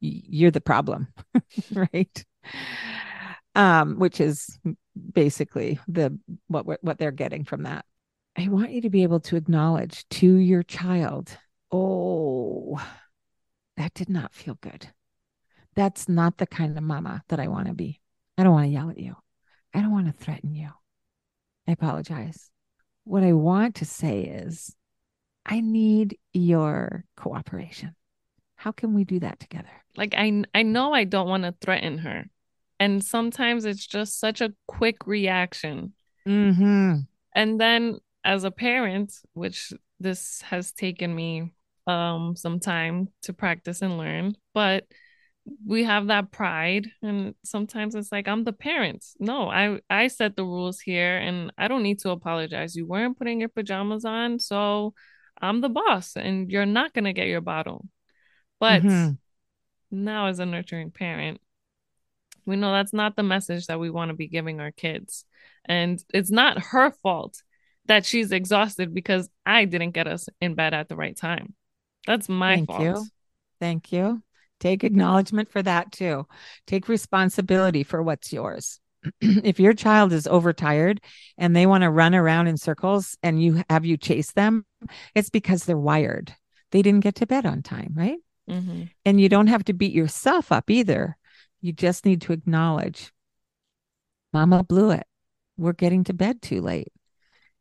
You're 0.00 0.50
the 0.50 0.60
problem, 0.60 1.08
right? 1.74 2.24
Um, 3.54 3.98
which 3.98 4.20
is 4.20 4.58
basically 5.12 5.78
the 5.88 6.18
what 6.48 6.66
what 6.82 6.98
they're 6.98 7.10
getting 7.10 7.44
from 7.44 7.62
that. 7.62 7.84
I 8.36 8.48
want 8.48 8.72
you 8.72 8.80
to 8.82 8.90
be 8.90 9.02
able 9.02 9.20
to 9.20 9.36
acknowledge 9.36 10.08
to 10.10 10.26
your 10.26 10.62
child, 10.62 11.36
oh, 11.70 12.82
that 13.76 13.94
did 13.94 14.08
not 14.08 14.34
feel 14.34 14.58
good. 14.60 14.88
That's 15.74 16.08
not 16.08 16.38
the 16.38 16.46
kind 16.46 16.76
of 16.76 16.84
mama 16.84 17.22
that 17.28 17.40
I 17.40 17.48
want 17.48 17.68
to 17.68 17.74
be. 17.74 18.00
I 18.36 18.42
don't 18.42 18.52
want 18.52 18.66
to 18.66 18.72
yell 18.72 18.90
at 18.90 18.98
you. 18.98 19.16
I 19.74 19.80
don't 19.80 19.92
want 19.92 20.06
to 20.06 20.12
threaten 20.12 20.54
you. 20.54 20.70
I 21.66 21.72
apologize. 21.72 22.50
What 23.04 23.22
I 23.22 23.32
want 23.32 23.76
to 23.76 23.84
say 23.84 24.22
is, 24.22 24.74
I 25.44 25.60
need 25.60 26.18
your 26.32 27.04
cooperation. 27.16 27.94
How 28.56 28.72
can 28.72 28.94
we 28.94 29.04
do 29.04 29.20
that 29.20 29.40
together? 29.40 29.70
Like 29.96 30.14
I 30.16 30.44
I 30.54 30.62
know 30.62 30.92
I 30.92 31.04
don't 31.04 31.28
want 31.28 31.44
to 31.44 31.54
threaten 31.60 31.98
her. 31.98 32.26
And 32.78 33.04
sometimes 33.04 33.64
it's 33.64 33.86
just 33.86 34.18
such 34.18 34.40
a 34.40 34.52
quick 34.66 35.06
reaction. 35.06 35.94
Mm-hmm. 36.26 37.00
And 37.34 37.60
then 37.60 37.98
as 38.24 38.44
a 38.44 38.50
parent, 38.50 39.12
which 39.34 39.72
this 40.00 40.42
has 40.42 40.72
taken 40.72 41.14
me 41.14 41.52
um 41.86 42.36
some 42.36 42.60
time 42.60 43.08
to 43.22 43.32
practice 43.32 43.82
and 43.82 43.98
learn, 43.98 44.36
but 44.54 44.84
we 45.66 45.84
have 45.84 46.06
that 46.06 46.30
pride 46.30 46.88
and 47.02 47.34
sometimes 47.44 47.94
it's 47.94 48.12
like 48.12 48.28
i'm 48.28 48.44
the 48.44 48.52
parent 48.52 49.04
no 49.18 49.48
i 49.48 49.78
i 49.90 50.06
set 50.06 50.36
the 50.36 50.44
rules 50.44 50.78
here 50.78 51.16
and 51.18 51.52
i 51.58 51.66
don't 51.66 51.82
need 51.82 51.98
to 51.98 52.10
apologize 52.10 52.76
you 52.76 52.86
weren't 52.86 53.18
putting 53.18 53.40
your 53.40 53.48
pajamas 53.48 54.04
on 54.04 54.38
so 54.38 54.94
i'm 55.42 55.60
the 55.60 55.68
boss 55.68 56.16
and 56.16 56.50
you're 56.50 56.66
not 56.66 56.92
going 56.94 57.04
to 57.04 57.12
get 57.12 57.26
your 57.26 57.40
bottle 57.40 57.84
but 58.60 58.82
mm-hmm. 58.82 59.12
now 59.90 60.26
as 60.26 60.38
a 60.38 60.46
nurturing 60.46 60.90
parent 60.90 61.40
we 62.46 62.56
know 62.56 62.72
that's 62.72 62.92
not 62.92 63.14
the 63.14 63.22
message 63.22 63.66
that 63.66 63.78
we 63.78 63.90
want 63.90 64.08
to 64.08 64.16
be 64.16 64.28
giving 64.28 64.60
our 64.60 64.72
kids 64.72 65.24
and 65.64 66.02
it's 66.12 66.30
not 66.30 66.58
her 66.58 66.90
fault 67.02 67.42
that 67.86 68.06
she's 68.06 68.32
exhausted 68.32 68.94
because 68.94 69.28
i 69.44 69.64
didn't 69.64 69.90
get 69.90 70.06
us 70.06 70.28
in 70.40 70.54
bed 70.54 70.72
at 70.72 70.88
the 70.88 70.96
right 70.96 71.16
time 71.16 71.54
that's 72.06 72.28
my 72.28 72.56
Thank 72.56 72.68
fault 72.68 72.82
you. 72.82 73.06
Thank 73.60 73.92
you. 73.92 74.22
Take 74.60 74.84
acknowledgement 74.84 75.50
for 75.50 75.62
that 75.62 75.92
too. 75.92 76.26
Take 76.66 76.88
responsibility 76.88 77.82
for 77.82 78.02
what's 78.02 78.32
yours. 78.32 78.80
if 79.20 79.58
your 79.58 79.72
child 79.72 80.12
is 80.12 80.26
overtired 80.26 81.00
and 81.38 81.54
they 81.54 81.66
want 81.66 81.82
to 81.82 81.90
run 81.90 82.14
around 82.14 82.46
in 82.46 82.56
circles 82.56 83.16
and 83.22 83.42
you 83.42 83.62
have 83.68 83.84
you 83.84 83.96
chase 83.96 84.32
them, 84.32 84.64
it's 85.14 85.30
because 85.30 85.64
they're 85.64 85.76
wired. 85.76 86.34
They 86.70 86.82
didn't 86.82 87.04
get 87.04 87.16
to 87.16 87.26
bed 87.26 87.46
on 87.46 87.62
time, 87.62 87.92
right? 87.94 88.18
Mm-hmm. 88.48 88.84
And 89.04 89.20
you 89.20 89.28
don't 89.28 89.48
have 89.48 89.64
to 89.64 89.72
beat 89.72 89.92
yourself 89.92 90.50
up 90.52 90.70
either. 90.70 91.16
You 91.60 91.72
just 91.72 92.04
need 92.04 92.22
to 92.22 92.32
acknowledge, 92.32 93.12
Mama 94.32 94.64
blew 94.64 94.90
it. 94.90 95.06
We're 95.56 95.72
getting 95.72 96.04
to 96.04 96.14
bed 96.14 96.42
too 96.42 96.60
late. 96.60 96.92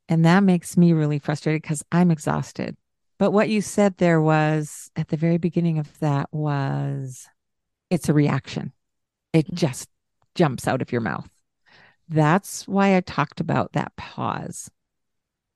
And 0.10 0.26
that 0.26 0.44
makes 0.44 0.76
me 0.76 0.94
really 0.94 1.20
frustrated 1.20 1.62
because 1.62 1.84
I'm 1.92 2.12
exhausted. 2.12 2.76
But 3.18 3.32
what 3.32 3.50
you 3.50 3.62
said 3.62 3.98
there 3.98 4.20
was 4.20 4.90
at 4.96 5.10
the 5.10 5.18
very 5.18 5.38
beginning 5.38 5.78
of 5.78 6.00
that 6.00 6.28
was 6.34 7.28
it's 7.90 8.10
a 8.10 8.14
reaction. 8.14 8.74
It 9.34 9.46
mm-hmm. 9.46 9.56
just 9.56 9.88
jumps 10.36 10.68
out 10.68 10.82
of 10.82 10.92
your 10.92 11.02
mouth. 11.02 11.30
That's 12.12 12.68
why 12.68 12.98
I 12.98 13.00
talked 13.00 13.40
about 13.40 13.72
that 13.72 13.96
pause. 13.96 14.70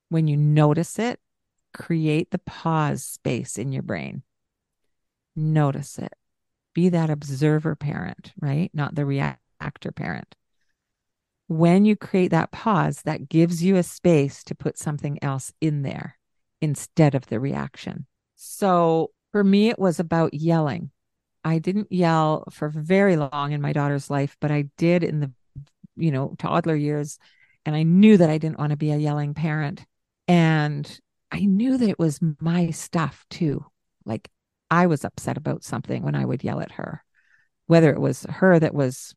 When 0.08 0.26
you 0.26 0.38
notice 0.38 0.98
it, 0.98 1.20
create 1.74 2.30
the 2.30 2.38
pause 2.38 3.04
space 3.04 3.58
in 3.58 3.72
your 3.72 3.82
brain. 3.82 4.22
Notice 5.36 5.98
it. 5.98 6.14
Be 6.74 6.88
that 6.88 7.10
observer 7.10 7.76
parent, 7.76 8.32
right? 8.40 8.70
Not 8.72 8.94
the 8.94 9.04
reactor 9.04 9.92
parent. 9.92 10.34
When 11.46 11.84
you 11.84 11.94
create 11.94 12.30
that 12.30 12.52
pause, 12.52 13.02
that 13.02 13.28
gives 13.28 13.62
you 13.62 13.76
a 13.76 13.82
space 13.82 14.42
to 14.44 14.54
put 14.54 14.78
something 14.78 15.22
else 15.22 15.52
in 15.60 15.82
there 15.82 16.18
instead 16.62 17.14
of 17.14 17.26
the 17.26 17.38
reaction. 17.38 18.06
So 18.34 19.10
for 19.30 19.44
me, 19.44 19.68
it 19.68 19.78
was 19.78 20.00
about 20.00 20.32
yelling. 20.32 20.90
I 21.44 21.58
didn't 21.58 21.92
yell 21.92 22.44
for 22.50 22.70
very 22.70 23.16
long 23.16 23.52
in 23.52 23.60
my 23.60 23.74
daughter's 23.74 24.08
life, 24.08 24.38
but 24.40 24.50
I 24.50 24.70
did 24.78 25.04
in 25.04 25.20
the, 25.20 25.32
you 25.96 26.10
know, 26.10 26.34
toddler 26.38 26.76
years. 26.76 27.18
And 27.64 27.74
I 27.74 27.82
knew 27.82 28.16
that 28.16 28.30
I 28.30 28.38
didn't 28.38 28.58
want 28.58 28.70
to 28.70 28.76
be 28.76 28.92
a 28.92 28.96
yelling 28.96 29.34
parent. 29.34 29.84
And 30.28 31.00
I 31.32 31.40
knew 31.40 31.76
that 31.76 31.88
it 31.88 31.98
was 31.98 32.20
my 32.40 32.70
stuff 32.70 33.24
too. 33.30 33.64
Like 34.04 34.28
I 34.70 34.86
was 34.86 35.04
upset 35.04 35.36
about 35.36 35.64
something 35.64 36.02
when 36.02 36.14
I 36.14 36.24
would 36.24 36.44
yell 36.44 36.60
at 36.60 36.72
her, 36.72 37.04
whether 37.66 37.92
it 37.92 38.00
was 38.00 38.24
her 38.28 38.58
that 38.58 38.74
was 38.74 39.14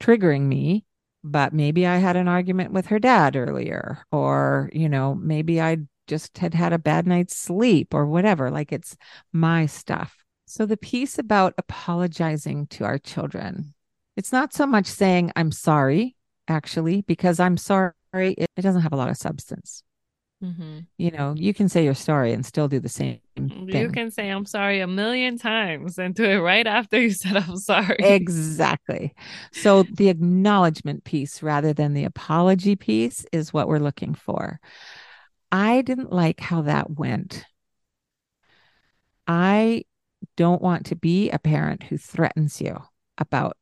triggering 0.00 0.42
me, 0.42 0.84
but 1.22 1.52
maybe 1.52 1.86
I 1.86 1.98
had 1.98 2.16
an 2.16 2.28
argument 2.28 2.72
with 2.72 2.86
her 2.86 2.98
dad 2.98 3.36
earlier, 3.36 4.04
or, 4.10 4.70
you 4.72 4.88
know, 4.88 5.14
maybe 5.14 5.60
I'd 5.60 5.86
just 6.06 6.38
had 6.38 6.54
had 6.54 6.72
a 6.72 6.78
bad 6.78 7.06
night's 7.06 7.36
sleep 7.36 7.94
or 7.94 8.06
whatever. 8.06 8.50
Like 8.50 8.72
it's 8.72 8.96
my 9.32 9.66
stuff. 9.66 10.24
So 10.46 10.66
the 10.66 10.76
piece 10.76 11.18
about 11.18 11.54
apologizing 11.58 12.66
to 12.68 12.84
our 12.84 12.98
children, 12.98 13.74
it's 14.16 14.32
not 14.32 14.52
so 14.52 14.66
much 14.66 14.86
saying, 14.86 15.30
I'm 15.36 15.52
sorry, 15.52 16.16
actually, 16.50 17.02
because 17.02 17.40
I'm 17.40 17.56
sorry, 17.56 17.94
it, 18.12 18.50
it 18.56 18.62
doesn't 18.62 18.82
have 18.82 18.92
a 18.92 18.96
lot 18.96 19.08
of 19.08 19.16
substance. 19.16 19.82
Mm-hmm. 20.42 20.80
You 20.96 21.10
know, 21.10 21.34
you 21.36 21.52
can 21.52 21.68
say 21.68 21.84
you're 21.84 21.94
sorry 21.94 22.32
and 22.32 22.44
still 22.46 22.66
do 22.66 22.80
the 22.80 22.88
same 22.88 23.20
thing. 23.36 23.68
You 23.68 23.90
can 23.90 24.10
say 24.10 24.28
I'm 24.30 24.46
sorry 24.46 24.80
a 24.80 24.86
million 24.86 25.38
times 25.38 25.98
and 25.98 26.14
do 26.14 26.24
it 26.24 26.38
right 26.38 26.66
after 26.66 26.98
you 27.00 27.10
said 27.10 27.36
I'm 27.36 27.58
sorry. 27.58 27.98
Exactly. 27.98 29.14
So 29.52 29.82
the 29.82 30.08
acknowledgement 30.08 31.04
piece 31.04 31.42
rather 31.42 31.74
than 31.74 31.92
the 31.92 32.04
apology 32.04 32.74
piece 32.74 33.26
is 33.32 33.52
what 33.52 33.68
we're 33.68 33.78
looking 33.78 34.14
for. 34.14 34.60
I 35.52 35.82
didn't 35.82 36.12
like 36.12 36.40
how 36.40 36.62
that 36.62 36.90
went. 36.90 37.44
I 39.26 39.84
don't 40.36 40.62
want 40.62 40.86
to 40.86 40.96
be 40.96 41.30
a 41.30 41.38
parent 41.38 41.82
who 41.82 41.98
threatens 41.98 42.60
you 42.62 42.78
about, 43.18 43.56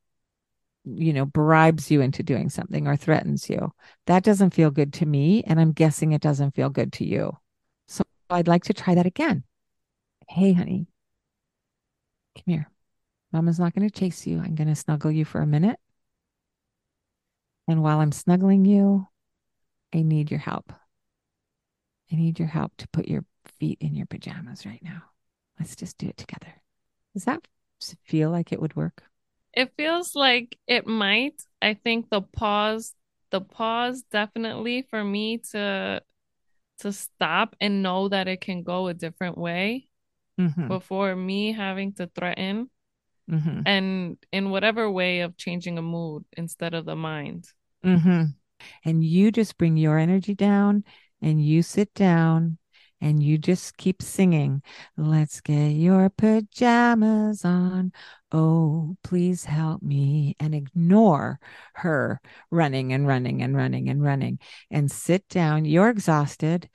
you 0.97 1.13
know, 1.13 1.27
bribes 1.27 1.91
you 1.91 2.01
into 2.01 2.23
doing 2.23 2.49
something 2.49 2.87
or 2.87 2.97
threatens 2.97 3.49
you. 3.51 3.73
That 4.07 4.23
doesn't 4.25 4.55
feel 4.55 4.71
good 4.71 4.93
to 4.95 5.07
me. 5.07 5.43
And 5.47 5.61
I'm 5.61 5.73
guessing 5.73 6.13
it 6.13 6.23
doesn't 6.23 6.55
feel 6.55 6.71
good 6.71 6.93
to 6.95 7.05
you. 7.05 7.37
So 7.87 8.05
I'd 8.31 8.49
like 8.49 8.65
to 8.65 8.75
try 8.75 8.95
that 8.95 9.07
again. 9.07 9.45
Hey, 10.29 10.53
honey, 10.53 10.87
come 12.37 12.45
here. 12.47 12.71
Mama's 13.33 13.59
not 13.59 13.75
going 13.75 13.89
to 13.89 13.99
chase 13.99 14.27
you. 14.27 14.39
I'm 14.39 14.55
going 14.55 14.69
to 14.69 14.75
snuggle 14.75 15.11
you 15.11 15.25
for 15.25 15.41
a 15.41 15.47
minute. 15.47 15.79
And 17.67 17.83
while 17.83 18.01
I'm 18.01 18.13
snuggling 18.13 18.65
you, 18.65 19.07
I 19.95 20.03
need 20.03 20.31
your 20.31 20.41
help. 20.41 20.73
I 22.11 22.17
need 22.17 22.39
your 22.39 22.49
help 22.49 22.73
to 22.79 22.89
put 22.89 23.09
your 23.09 23.25
feet 23.59 23.79
in 23.81 23.95
your 23.95 24.07
pajamas 24.07 24.65
right 24.65 24.83
now. 24.83 25.03
Let's 25.59 25.77
just 25.77 25.99
do 25.99 26.09
it 26.09 26.17
together. 26.17 26.55
Does 27.13 27.25
that 27.25 27.47
feel 28.05 28.31
like 28.31 28.53
it 28.53 28.61
would 28.61 28.77
work? 28.77 29.03
It 29.55 29.73
feels 29.77 30.15
like 30.15 30.59
it 30.67 30.87
might. 30.87 31.43
I 31.61 31.75
think 31.75 32.11
the 32.11 32.23
pause, 32.23 32.95
the 33.31 33.41
pause 33.41 34.05
definitely 34.11 34.83
for 34.83 35.03
me 35.03 35.39
to 35.53 36.03
to 36.81 36.93
stop 36.93 37.57
and 37.61 37.83
know 37.83 38.09
that 38.09 38.29
it 38.29 38.41
can 38.41 38.63
go 38.63 38.87
a 38.87 38.95
different 38.95 39.37
way 39.37 39.89
mm-hmm. 40.39 40.69
before 40.69 41.15
me 41.17 41.53
having 41.53 41.93
to 41.93 42.09
threaten 42.15 42.71
mm-hmm. 43.31 43.63
and 43.67 44.17
in 44.33 44.51
whatever 44.51 44.91
way 44.91 45.21
of 45.21 45.37
changing 45.37 45.79
a 45.79 45.83
mood 45.83 46.25
instead 46.37 46.75
of 46.75 46.85
the 46.85 46.97
mind. 46.97 47.49
Mm-hmm. 47.85 48.25
And 48.85 49.05
you 49.05 49.31
just 49.31 49.59
bring 49.59 49.77
your 49.77 49.99
energy 49.99 50.35
down 50.35 50.85
and 51.23 51.45
you 51.45 51.63
sit 51.63 51.93
down 51.95 52.59
and 53.01 53.23
you 53.23 53.39
just 53.39 53.77
keep 53.77 54.03
singing, 54.03 54.63
Let's 54.97 55.41
get 55.41 55.71
your 55.71 56.11
pajamas 56.11 57.45
on. 57.45 57.93
Oh, 58.33 58.97
please 59.03 59.45
help 59.45 59.83
me. 59.83 60.37
And 60.41 60.55
ignore 60.55 61.39
her 61.75 62.21
running 62.51 62.93
and 62.93 63.07
running 63.07 63.43
and 63.43 63.57
running 63.57 63.89
and 63.89 64.03
running 64.03 64.39
and 64.71 64.91
sit 64.91 65.29
down. 65.29 65.65
You're 65.65 65.91
exhausted. 65.91 66.69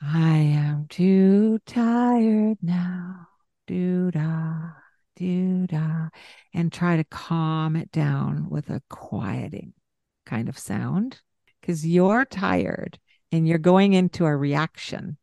I 0.00 0.36
am 0.38 0.86
too 0.88 1.58
tired 1.66 2.58
now. 2.62 3.28
Do 3.66 4.10
da, 4.10 4.70
do 5.16 5.66
da. 5.66 6.08
And 6.52 6.72
try 6.72 6.96
to 6.96 7.04
calm 7.04 7.76
it 7.76 7.92
down 7.92 8.50
with 8.50 8.68
a 8.70 8.82
quieting 8.88 9.72
kind 10.26 10.48
of 10.48 10.58
sound 10.58 11.20
because 11.60 11.86
you're 11.86 12.24
tired 12.24 12.98
and 13.32 13.48
you're 13.48 13.58
going 13.58 13.94
into 13.94 14.26
a 14.26 14.36
reaction. 14.36 15.16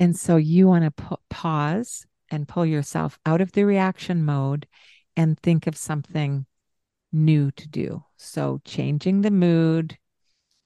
And 0.00 0.16
so 0.16 0.36
you 0.36 0.68
want 0.68 0.96
to 0.96 1.18
pause 1.28 2.06
and 2.30 2.46
pull 2.46 2.64
yourself 2.64 3.18
out 3.26 3.40
of 3.40 3.52
the 3.52 3.64
reaction 3.64 4.24
mode 4.24 4.66
and 5.16 5.38
think 5.38 5.66
of 5.66 5.76
something 5.76 6.46
new 7.12 7.50
to 7.50 7.68
do. 7.68 8.04
So 8.16 8.60
changing 8.64 9.22
the 9.22 9.32
mood 9.32 9.98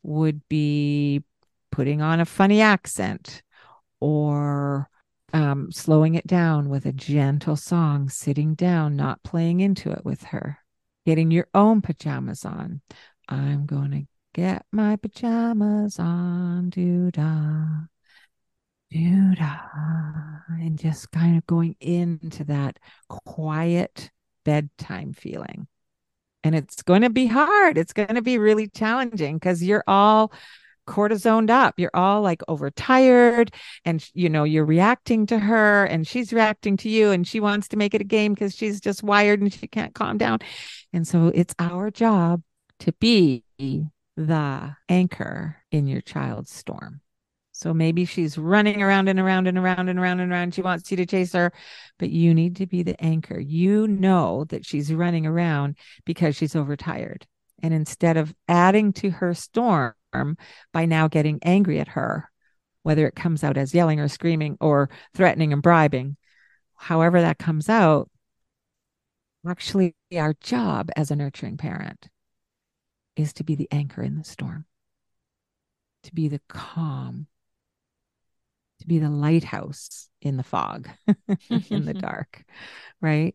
would 0.03 0.47
be 0.49 1.25
putting 1.71 2.03
on 2.03 2.21
a 2.21 2.27
funny 2.27 2.61
accent 2.61 3.43
or 4.01 4.91
um, 5.33 5.73
slowing 5.73 6.15
it 6.15 6.27
down 6.27 6.69
with 6.69 6.85
a 6.85 6.93
gentle 6.93 7.57
song, 7.57 8.11
sitting 8.11 8.55
down, 8.55 8.97
not 8.97 9.23
playing 9.23 9.61
into 9.61 9.91
it 9.91 10.05
with 10.05 10.25
her, 10.25 10.59
getting 11.07 11.31
your 11.31 11.47
own 11.55 11.81
pajamas 11.81 12.45
on. 12.45 12.83
I'm 13.29 13.65
going 13.65 13.91
to 13.93 14.07
get 14.35 14.65
my 14.73 14.97
pajamas 14.97 15.99
on, 15.99 16.71
doo 16.71 17.11
da, 17.11 17.67
doo 18.91 19.35
da, 19.35 19.59
and 20.61 20.79
just 20.79 21.11
kind 21.11 21.37
of 21.37 21.47
going 21.47 21.77
into 21.81 22.45
that 22.45 22.79
quiet 23.09 24.11
bedtime 24.45 25.13
feeling. 25.13 25.67
And 26.45 26.55
it's 26.55 26.83
going 26.83 27.03
to 27.03 27.11
be 27.11 27.27
hard. 27.27 27.79
It's 27.79 27.93
going 27.93 28.15
to 28.15 28.23
be 28.23 28.39
really 28.39 28.69
challenging 28.69 29.37
because 29.37 29.63
you're 29.63 29.85
all 29.87 30.33
cortisoned 30.87 31.51
up. 31.51 31.75
You're 31.77 31.95
all 31.95 32.23
like 32.23 32.43
overtired 32.49 33.55
and 33.85 34.05
you 34.15 34.29
know, 34.29 34.45
you're 34.45 34.65
reacting 34.65 35.27
to 35.27 35.39
her 35.39 35.85
and 35.85 36.07
she's 36.07 36.33
reacting 36.33 36.77
to 36.79 36.89
you 36.89 37.11
and 37.11 37.27
she 37.27 37.39
wants 37.39 37.69
to 37.69 37.77
make 37.77 37.95
it 37.95 38.01
a 38.01 38.05
game 38.05 38.35
because 38.35 38.57
she's 38.57 38.81
just 38.81 39.03
wired 39.03 39.41
and 39.41 39.53
she 39.53 39.69
can't 39.69 39.95
calm 39.95 40.19
down. 40.19 40.41
And 40.93 41.07
so 41.07 41.31
it's 41.35 41.55
our 41.59 41.91
job 41.91 42.43
to 42.81 42.93
be 42.95 43.45
the 44.17 44.77
anchor 44.89 45.57
in 45.71 45.87
your 45.87 46.01
child's 46.01 46.53
storm. 46.53 47.01
So 47.53 47.73
maybe 47.73 48.05
she's 48.05 48.39
running 48.39 48.83
around 48.83 49.09
and 49.09 49.21
around 49.21 49.47
and 49.47 49.59
around 49.59 49.89
and 49.89 49.99
around 49.99 50.21
and 50.21 50.33
around. 50.33 50.55
She 50.55 50.63
wants 50.63 50.91
you 50.91 50.97
to 50.97 51.07
chase 51.07 51.33
her, 51.35 51.53
but 51.99 52.11
you 52.11 52.35
need 52.35 52.57
to 52.57 52.67
be 52.67 52.83
the 52.83 53.01
anchor. 53.03 53.39
You 53.39 53.87
know 53.87 54.45
that 54.49 54.67
she's 54.67 54.93
running 54.93 55.27
around 55.27 55.77
because 56.05 56.35
she's 56.35 56.57
overtired. 56.57 57.27
And 57.63 57.73
instead 57.73 58.17
of 58.17 58.35
adding 58.49 58.93
to 58.95 59.11
her 59.11 59.35
storm 59.35 59.95
by 60.73 60.87
now 60.87 61.09
getting 61.09 61.39
angry 61.43 61.79
at 61.79 61.89
her, 61.89 62.31
whether 62.83 63.07
it 63.07 63.15
comes 63.15 63.45
out 63.45 63.57
as 63.57 63.75
yelling 63.75 64.01
or 64.01 64.09
screaming 64.09 64.57
or 64.61 64.91
threatening 65.15 65.53
and 65.53 65.63
bribing, 65.63 66.17
however 66.75 67.21
that 67.21 67.39
comes 67.39 67.69
out, 67.69 68.11
actually 69.49 69.95
our 70.17 70.35
job 70.41 70.91
as 70.97 71.11
a 71.11 71.17
nurturing 71.17 71.57
parent 71.57 72.09
is 73.17 73.33
to 73.35 73.45
be 73.45 73.55
the 73.55 73.69
anchor 73.71 74.03
in 74.03 74.17
the 74.17 74.25
storm, 74.25 74.65
to 76.05 76.15
be 76.15 76.29
the 76.29 76.41
calm, 76.49 77.27
to 78.81 78.87
be 78.87 78.99
the 78.99 79.11
lighthouse 79.11 80.09
in 80.21 80.37
the 80.37 80.43
fog, 80.43 80.89
in 81.71 81.85
the 81.85 81.95
dark, 81.99 82.45
right? 83.01 83.35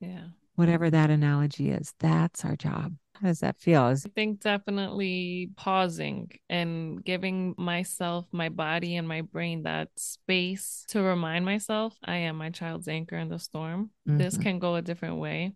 Yeah. 0.00 0.28
Whatever 0.54 0.88
that 0.90 1.10
analogy 1.10 1.70
is, 1.70 1.92
that's 1.98 2.44
our 2.44 2.56
job. 2.56 2.94
How 3.20 3.28
does 3.28 3.40
that 3.40 3.58
feel? 3.58 3.82
I 3.82 3.94
think 3.94 4.40
definitely 4.40 5.50
pausing 5.56 6.30
and 6.50 7.02
giving 7.02 7.54
myself, 7.56 8.26
my 8.30 8.50
body, 8.50 8.96
and 8.96 9.08
my 9.08 9.22
brain 9.22 9.62
that 9.62 9.88
space 9.96 10.84
to 10.88 11.02
remind 11.02 11.44
myself 11.44 11.96
I 12.04 12.16
am 12.16 12.36
my 12.36 12.50
child's 12.50 12.88
anchor 12.88 13.16
in 13.16 13.28
the 13.28 13.38
storm. 13.38 13.90
Mm-hmm. 14.08 14.18
This 14.18 14.36
can 14.36 14.58
go 14.58 14.74
a 14.74 14.82
different 14.82 15.16
way. 15.16 15.54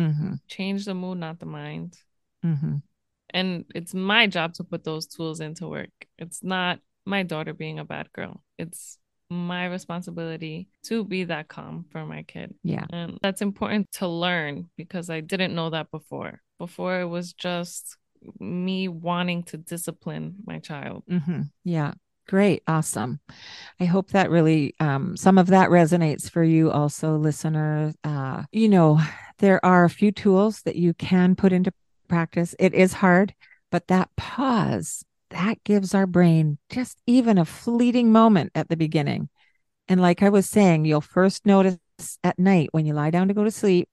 Mm-hmm. 0.00 0.34
Change 0.48 0.84
the 0.86 0.94
mood, 0.94 1.18
not 1.18 1.38
the 1.38 1.46
mind. 1.46 1.98
Mm-hmm. 2.46 2.76
And 3.30 3.64
it's 3.74 3.92
my 3.92 4.26
job 4.26 4.54
to 4.54 4.64
put 4.64 4.84
those 4.84 5.06
tools 5.06 5.40
into 5.40 5.66
work. 5.66 5.90
It's 6.18 6.44
not 6.44 6.78
my 7.04 7.22
daughter 7.24 7.52
being 7.52 7.78
a 7.78 7.84
bad 7.84 8.12
girl. 8.12 8.42
It's 8.56 8.98
my 9.28 9.66
responsibility 9.66 10.68
to 10.84 11.04
be 11.04 11.24
that 11.24 11.48
calm 11.48 11.86
for 11.90 12.06
my 12.06 12.22
kid. 12.22 12.54
Yeah. 12.62 12.86
And 12.90 13.18
that's 13.22 13.42
important 13.42 13.90
to 13.94 14.06
learn 14.06 14.70
because 14.76 15.10
I 15.10 15.20
didn't 15.20 15.54
know 15.54 15.70
that 15.70 15.90
before. 15.90 16.40
Before 16.58 17.00
it 17.00 17.06
was 17.06 17.32
just 17.32 17.96
me 18.38 18.88
wanting 18.88 19.42
to 19.44 19.56
discipline 19.56 20.36
my 20.46 20.60
child. 20.60 21.02
Mm-hmm. 21.10 21.42
Yeah. 21.64 21.94
Great. 22.28 22.62
Awesome. 22.66 23.20
I 23.78 23.84
hope 23.84 24.10
that 24.10 24.30
really, 24.30 24.74
um, 24.80 25.16
some 25.16 25.38
of 25.38 25.48
that 25.48 25.70
resonates 25.70 26.28
for 26.28 26.42
you 26.42 26.72
also, 26.72 27.16
listener. 27.16 27.92
Uh, 28.02 28.44
you 28.50 28.68
know, 28.68 29.00
there 29.38 29.64
are 29.64 29.84
a 29.84 29.90
few 29.90 30.10
tools 30.10 30.62
that 30.62 30.76
you 30.76 30.92
can 30.94 31.36
put 31.36 31.52
into 31.52 31.72
practice. 32.08 32.54
It 32.58 32.74
is 32.74 32.94
hard, 32.94 33.34
but 33.70 33.88
that 33.88 34.10
pause, 34.16 35.04
that 35.30 35.62
gives 35.64 35.94
our 35.94 36.06
brain 36.06 36.58
just 36.70 37.00
even 37.06 37.38
a 37.38 37.44
fleeting 37.44 38.12
moment 38.12 38.52
at 38.54 38.68
the 38.68 38.76
beginning. 38.76 39.28
And 39.88 40.00
like 40.00 40.22
I 40.22 40.28
was 40.28 40.48
saying, 40.48 40.84
you'll 40.84 41.00
first 41.00 41.46
notice 41.46 41.78
at 42.22 42.38
night 42.38 42.68
when 42.72 42.86
you 42.86 42.94
lie 42.94 43.10
down 43.10 43.28
to 43.28 43.34
go 43.34 43.44
to 43.44 43.50
sleep, 43.50 43.88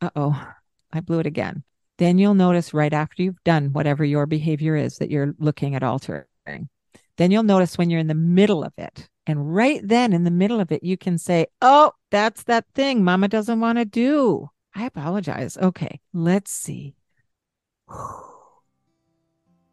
uh 0.00 0.10
oh, 0.16 0.48
I 0.92 1.00
blew 1.00 1.20
it 1.20 1.26
again. 1.26 1.64
Then 1.98 2.18
you'll 2.18 2.34
notice 2.34 2.74
right 2.74 2.92
after 2.92 3.22
you've 3.22 3.42
done 3.44 3.72
whatever 3.72 4.04
your 4.04 4.26
behavior 4.26 4.74
is 4.74 4.96
that 4.96 5.10
you're 5.10 5.34
looking 5.38 5.74
at 5.74 5.82
altering. 5.82 6.68
Then 7.16 7.30
you'll 7.30 7.44
notice 7.44 7.78
when 7.78 7.90
you're 7.90 8.00
in 8.00 8.08
the 8.08 8.14
middle 8.14 8.64
of 8.64 8.72
it. 8.76 9.08
And 9.26 9.54
right 9.54 9.80
then 9.82 10.12
in 10.12 10.24
the 10.24 10.30
middle 10.30 10.60
of 10.60 10.72
it, 10.72 10.82
you 10.82 10.96
can 10.96 11.18
say, 11.18 11.46
Oh, 11.62 11.92
that's 12.10 12.42
that 12.44 12.66
thing 12.74 13.04
mama 13.04 13.28
doesn't 13.28 13.60
want 13.60 13.78
to 13.78 13.84
do. 13.84 14.50
I 14.74 14.86
apologize. 14.86 15.56
Okay, 15.56 16.00
let's 16.12 16.50
see. 16.50 16.96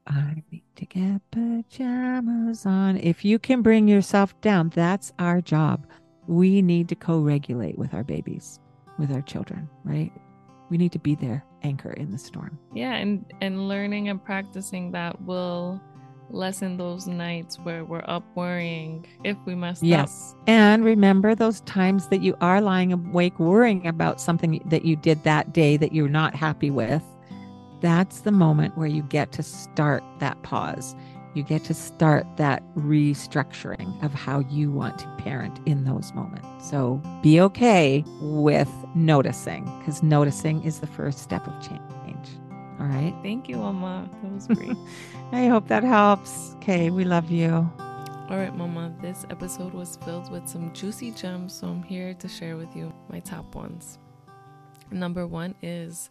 I 0.07 0.43
need 0.51 0.63
to 0.75 0.85
get 0.85 1.21
pajamas 1.31 2.65
on. 2.65 2.97
If 2.97 3.23
you 3.23 3.39
can 3.39 3.61
bring 3.61 3.87
yourself 3.87 4.39
down, 4.41 4.69
that's 4.69 5.13
our 5.19 5.41
job. 5.41 5.87
We 6.27 6.61
need 6.61 6.89
to 6.89 6.95
co 6.95 7.19
regulate 7.19 7.77
with 7.77 7.93
our 7.93 8.03
babies, 8.03 8.59
with 8.97 9.11
our 9.11 9.21
children, 9.21 9.69
right? 9.83 10.11
We 10.69 10.77
need 10.77 10.91
to 10.93 10.99
be 10.99 11.15
their 11.15 11.45
anchor 11.63 11.91
in 11.91 12.11
the 12.11 12.17
storm. 12.17 12.57
Yeah, 12.73 12.93
and 12.95 13.25
and 13.41 13.67
learning 13.67 14.09
and 14.09 14.23
practicing 14.23 14.91
that 14.91 15.21
will 15.21 15.81
lessen 16.29 16.77
those 16.77 17.07
nights 17.07 17.59
where 17.59 17.83
we're 17.83 18.05
up 18.07 18.23
worrying 18.35 19.05
if 19.23 19.37
we 19.45 19.53
mess 19.55 19.83
yes. 19.83 19.99
up. 19.99 20.09
Yes. 20.09 20.35
And 20.47 20.83
remember 20.83 21.35
those 21.35 21.61
times 21.61 22.07
that 22.07 22.21
you 22.21 22.35
are 22.41 22.61
lying 22.61 22.93
awake 22.93 23.37
worrying 23.39 23.85
about 23.85 24.21
something 24.21 24.61
that 24.65 24.85
you 24.85 24.95
did 24.95 25.23
that 25.23 25.53
day 25.53 25.77
that 25.77 25.93
you're 25.93 26.09
not 26.09 26.33
happy 26.35 26.71
with 26.71 27.03
that's 27.81 28.21
the 28.21 28.31
moment 28.31 28.77
where 28.77 28.87
you 28.87 29.03
get 29.03 29.31
to 29.33 29.43
start 29.43 30.03
that 30.19 30.41
pause. 30.43 30.95
You 31.33 31.43
get 31.43 31.63
to 31.65 31.73
start 31.73 32.25
that 32.37 32.61
restructuring 32.75 34.03
of 34.03 34.13
how 34.13 34.39
you 34.49 34.69
want 34.71 34.99
to 34.99 35.07
parent 35.17 35.59
in 35.65 35.85
those 35.85 36.13
moments. 36.13 36.47
So 36.69 37.01
be 37.21 37.39
okay 37.41 38.03
with 38.21 38.69
noticing 38.95 39.63
because 39.79 40.03
noticing 40.03 40.63
is 40.63 40.79
the 40.79 40.87
first 40.87 41.19
step 41.19 41.47
of 41.47 41.53
change. 41.61 41.81
All 42.81 42.87
right. 42.87 43.13
Thank 43.21 43.47
you, 43.47 43.57
Mama. 43.57 44.09
That 44.23 44.31
was 44.31 44.47
great. 44.47 44.75
I 45.31 45.45
hope 45.45 45.67
that 45.67 45.83
helps. 45.83 46.55
Okay. 46.55 46.89
We 46.89 47.03
love 47.03 47.29
you. 47.29 47.69
All 48.27 48.37
right, 48.37 48.55
Mama. 48.55 48.91
This 48.99 49.23
episode 49.29 49.71
was 49.71 49.97
filled 50.03 50.31
with 50.31 50.47
some 50.47 50.73
juicy 50.73 51.11
gems. 51.11 51.53
So 51.53 51.67
I'm 51.67 51.83
here 51.83 52.15
to 52.15 52.27
share 52.27 52.57
with 52.57 52.75
you 52.75 52.91
my 53.07 53.19
top 53.19 53.53
ones. 53.53 53.99
Number 54.89 55.27
one 55.27 55.53
is 55.61 56.09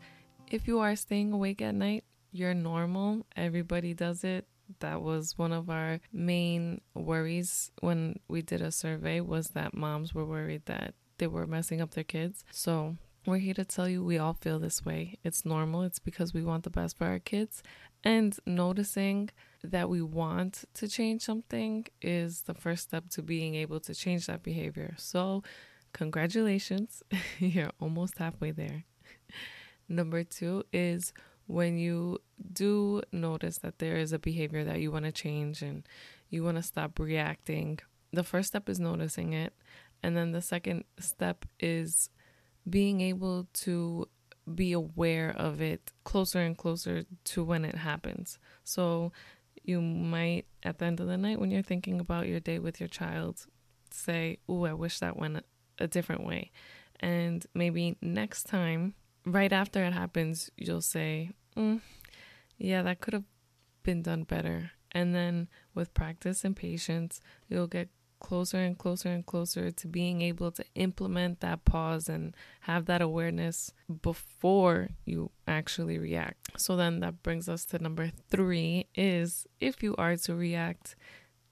if 0.51 0.67
you 0.67 0.81
are 0.81 0.97
staying 0.97 1.33
awake 1.33 1.63
at 1.63 1.75
night, 1.75 2.05
you're 2.33 2.55
normal. 2.55 3.27
Everybody 3.37 3.95
does 3.95 4.25
it. 4.25 4.47
That 4.81 5.03
was 5.03 5.37
one 5.37 5.53
of 5.53 5.69
our 5.69 6.01
main 6.13 6.81
worries 6.95 7.73
when 7.81 8.21
we 8.29 8.43
did 8.43 8.61
a 8.61 8.71
survey 8.71 9.21
was 9.21 9.49
that 9.49 9.75
moms 9.75 10.15
were 10.15 10.25
worried 10.25 10.67
that 10.67 10.95
they 11.19 11.27
were 11.27 11.47
messing 11.47 11.81
up 11.81 11.93
their 11.93 12.05
kids. 12.05 12.45
So, 12.53 12.97
we're 13.27 13.39
here 13.39 13.55
to 13.55 13.65
tell 13.65 13.89
you 13.89 14.03
we 14.03 14.19
all 14.19 14.33
feel 14.33 14.59
this 14.59 14.85
way. 14.85 15.19
It's 15.23 15.45
normal. 15.45 15.83
It's 15.83 15.99
because 15.99 16.33
we 16.33 16.43
want 16.43 16.65
the 16.65 16.71
best 16.71 16.97
for 16.97 17.07
our 17.07 17.19
kids. 17.19 17.63
And 18.03 18.37
noticing 18.47 19.29
that 19.63 19.91
we 19.91 20.01
want 20.01 20.65
to 20.75 20.89
change 20.89 21.23
something 21.23 21.87
is 22.01 22.43
the 22.43 22.55
first 22.55 22.85
step 22.85 23.11
to 23.11 23.23
being 23.23 23.57
able 23.57 23.81
to 23.81 23.95
change 23.95 24.27
that 24.27 24.43
behavior. 24.43 24.95
So, 24.97 25.43
congratulations. 25.93 27.03
You're 27.39 27.73
almost 27.81 28.19
halfway 28.19 28.53
there. 28.53 28.85
Number 29.91 30.23
two 30.23 30.63
is 30.73 31.13
when 31.49 31.77
you 31.77 32.21
do 32.53 33.03
notice 33.11 33.59
that 33.59 33.81
there 33.81 33.97
is 33.97 34.13
a 34.13 34.21
behavior 34.21 34.63
that 34.63 34.79
you 34.79 34.93
want 34.93 35.05
to 35.05 35.13
change 35.13 35.63
and 35.63 35.87
you 36.29 36.45
want 36.45 36.57
to 36.59 36.63
stop 36.63 37.01
reacting. 37.01 37.81
The 38.13 38.23
first 38.23 38.49
step 38.49 38.69
is 38.69 38.79
noticing 38.79 39.33
it. 39.33 39.53
And 40.01 40.17
then 40.17 40.31
the 40.31 40.41
second 40.41 40.85
step 41.01 41.45
is 41.59 42.09
being 42.69 43.01
able 43.01 43.49
to 43.53 44.09
be 44.55 44.73
aware 44.73 45.35
of 45.37 45.61
it 45.61 45.93
closer 46.05 46.39
and 46.39 46.57
closer 46.57 47.05
to 47.25 47.43
when 47.43 47.65
it 47.65 47.75
happens. 47.75 48.39
So 48.63 49.11
you 49.65 49.81
might, 49.81 50.47
at 50.63 50.79
the 50.79 50.85
end 50.87 51.01
of 51.01 51.09
the 51.09 51.19
night, 51.19 51.41
when 51.41 51.51
you're 51.51 51.63
thinking 51.63 51.99
about 51.99 52.29
your 52.29 52.41
day 52.41 52.61
with 52.61 52.79
your 52.79 52.89
child, 52.89 53.47
say, 53.91 54.39
Oh, 54.49 54.65
I 54.65 54.73
wish 54.73 55.01
that 55.01 55.17
went 55.17 55.45
a 55.81 55.89
different 55.89 56.25
way. 56.25 56.53
And 57.01 57.45
maybe 57.55 57.97
next 58.01 58.45
time, 58.45 58.95
right 59.25 59.53
after 59.53 59.85
it 59.85 59.93
happens, 59.93 60.51
you'll 60.57 60.81
say, 60.83 61.31
mm, 61.57 61.81
Yeah, 62.59 62.83
that 62.83 63.01
could 63.01 63.15
have 63.15 63.25
been 63.83 64.03
done 64.03 64.25
better. 64.25 64.73
And 64.93 65.15
then 65.15 65.49
with 65.75 65.95
practice 65.95 66.45
and 66.45 66.57
patience, 66.57 67.21
you'll 67.49 67.69
get 67.69 67.89
closer 68.21 68.59
and 68.59 68.77
closer 68.79 69.09
and 69.09 69.25
closer 69.25 69.71
to 69.71 69.89
being 69.89 70.21
able 70.21 70.53
to 70.53 70.65
implement 70.75 71.41
that 71.41 71.65
pause 71.65 72.09
and 72.09 72.37
have 72.61 72.85
that 72.85 73.01
awareness 73.01 73.73
before 74.03 74.91
you 75.05 75.31
actually 75.49 75.99
react. 75.99 76.51
So 76.61 76.77
then 76.77 77.01
that 77.01 77.23
brings 77.23 77.49
us 77.49 77.65
to 77.67 77.79
number 77.79 78.11
3 78.31 78.87
is 78.95 79.47
if 79.59 79.83
you 79.83 79.97
are 79.97 80.17
to 80.17 80.35
react, 80.35 80.97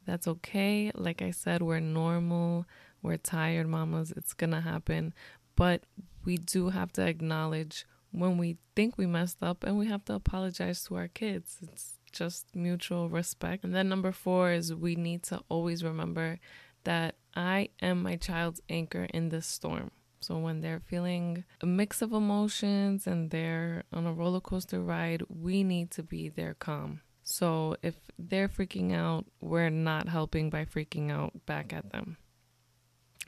that's 0.07 0.29
okay. 0.29 0.93
Like 0.95 1.23
I 1.23 1.33
said, 1.33 1.63
we're 1.63 1.81
normal. 1.81 2.67
We're 3.03 3.17
tired 3.17 3.69
mamas. 3.69 4.13
It's 4.17 4.33
going 4.33 4.51
to 4.51 4.61
happen. 4.61 5.15
But 5.57 5.85
we 6.25 6.37
do 6.37 6.71
have 6.71 6.93
to 6.95 7.07
acknowledge 7.07 7.87
when 8.11 8.39
we 8.39 8.57
think 8.75 8.97
we 8.97 9.07
messed 9.07 9.43
up 9.43 9.65
and 9.65 9.79
we 9.79 9.87
have 9.87 10.05
to 10.07 10.15
apologize 10.15 10.85
to 10.85 10.97
our 10.97 11.09
kids. 11.09 11.59
It's 11.63 11.99
just 12.13 12.47
mutual 12.55 13.09
respect. 13.09 13.65
And 13.65 13.75
then 13.75 13.89
number 13.89 14.13
four 14.13 14.53
is 14.53 14.75
we 14.75 14.97
need 14.97 15.23
to 15.25 15.41
always 15.49 15.85
remember 15.85 16.39
that 16.85 17.17
I 17.35 17.69
am 17.83 18.03
my 18.03 18.17
child's 18.17 18.63
anchor 18.69 19.07
in 19.13 19.29
this 19.29 19.47
storm. 19.47 19.91
So 20.21 20.39
when 20.39 20.61
they're 20.61 20.81
feeling 20.81 21.45
a 21.61 21.67
mix 21.67 22.03
of 22.03 22.13
emotions 22.13 23.07
and 23.07 23.31
they're 23.31 23.85
on 23.93 24.07
a 24.07 24.13
roller 24.13 24.41
coaster 24.41 24.83
ride, 24.83 25.23
we 25.29 25.63
need 25.63 25.91
to 25.93 26.03
be 26.03 26.29
their 26.29 26.55
calm. 26.55 27.03
So 27.23 27.77
if 27.83 27.95
they're 28.19 28.49
freaking 28.49 28.93
out, 28.93 29.27
we're 29.41 29.71
not 29.71 30.09
helping 30.09 30.51
by 30.51 30.65
freaking 30.65 31.11
out 31.11 31.47
back 31.47 31.73
at 31.73 31.93
them. 31.93 32.17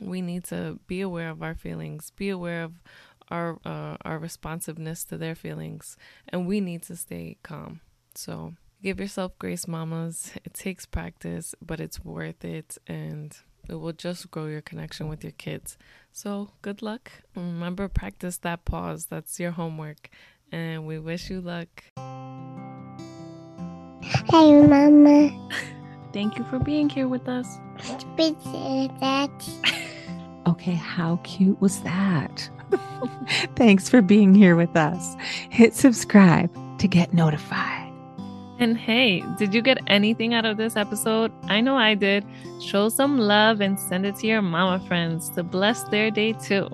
We 0.01 0.23
need 0.23 0.45
to 0.45 0.79
be 0.87 1.01
aware 1.01 1.31
of 1.31 1.43
our 1.43 1.55
feelings, 1.55 2.11
be 2.17 2.31
aware 2.31 2.65
of 2.65 2.73
our 3.29 3.59
uh, 3.65 3.97
our 4.05 4.19
responsiveness 4.19 5.05
to 5.05 5.17
their 5.17 5.35
feelings, 5.35 5.97
and 6.29 6.47
we 6.47 6.61
need 6.61 6.83
to 6.85 6.97
stay 6.97 7.37
calm. 7.43 7.81
So 8.15 8.55
Give 8.83 8.99
yourself 8.99 9.39
grace, 9.39 9.69
mamas. 9.69 10.33
It 10.43 10.55
takes 10.55 10.87
practice, 10.87 11.55
but 11.61 11.81
it's 11.81 12.03
worth 12.03 12.47
it 12.47 12.79
and 12.87 13.37
it 13.69 13.75
will 13.75 13.93
just 13.93 14.31
grow 14.31 14.47
your 14.47 14.63
connection 14.63 15.07
with 15.07 15.23
your 15.23 15.33
kids. 15.33 15.77
So, 16.13 16.53
good 16.63 16.81
luck. 16.81 17.13
Remember, 17.37 17.89
practice 17.89 18.39
that 18.39 18.65
pause. 18.65 19.07
That's 19.07 19.39
your 19.39 19.51
homework. 19.51 20.09
And 20.51 20.87
we 20.87 20.99
wish 20.99 21.29
you 21.29 21.43
luck. 21.43 21.85
Hey, 24.31 24.63
Mama. 24.63 25.49
Thank 26.15 26.39
you 26.39 26.45
for 26.45 26.59
being 26.59 26.89
here 26.89 27.07
with 27.07 27.29
us. 27.29 27.59
Okay, 30.51 30.75
how 30.75 31.21
cute 31.23 31.61
was 31.61 31.81
that? 31.81 32.51
Thanks 33.57 33.89
for 33.89 34.03
being 34.03 34.35
here 34.35 34.57
with 34.57 34.77
us. 34.77 35.17
Hit 35.51 35.75
subscribe 35.75 36.51
to 36.79 36.89
get 36.89 37.15
notified. 37.15 37.93
And 38.59 38.77
hey, 38.77 39.23
did 39.39 39.55
you 39.55 39.63
get 39.63 39.79
anything 39.87 40.35
out 40.35 40.45
of 40.45 40.57
this 40.57 40.77
episode? 40.77 41.33
I 41.45 41.61
know 41.61 41.77
I 41.77 41.95
did. 41.95 42.27
Show 42.61 42.91
some 42.91 43.17
love 43.17 43.61
and 43.61 43.79
send 43.79 44.05
it 44.05 44.17
to 44.17 44.27
your 44.27 44.43
mama 44.43 44.85
friends 44.87 45.31
to 45.31 45.43
bless 45.43 45.85
their 45.85 46.11
day 46.11 46.35
too. 46.35 46.69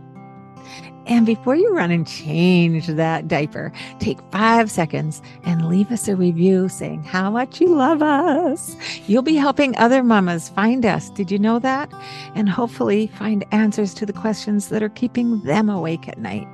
And 1.06 1.24
before 1.24 1.54
you 1.54 1.72
run 1.72 1.92
and 1.92 2.06
change 2.06 2.88
that 2.88 3.28
diaper, 3.28 3.72
take 4.00 4.18
five 4.32 4.70
seconds 4.70 5.22
and 5.44 5.68
leave 5.68 5.92
us 5.92 6.08
a 6.08 6.16
review 6.16 6.68
saying 6.68 7.04
how 7.04 7.30
much 7.30 7.60
you 7.60 7.68
love 7.68 8.02
us. 8.02 8.76
You'll 9.06 9.22
be 9.22 9.36
helping 9.36 9.76
other 9.76 10.02
mamas 10.02 10.48
find 10.48 10.84
us. 10.84 11.08
Did 11.10 11.30
you 11.30 11.38
know 11.38 11.60
that? 11.60 11.92
And 12.34 12.48
hopefully 12.48 13.06
find 13.06 13.44
answers 13.52 13.94
to 13.94 14.06
the 14.06 14.12
questions 14.12 14.68
that 14.68 14.82
are 14.82 14.88
keeping 14.88 15.40
them 15.42 15.68
awake 15.68 16.08
at 16.08 16.18
night. 16.18 16.48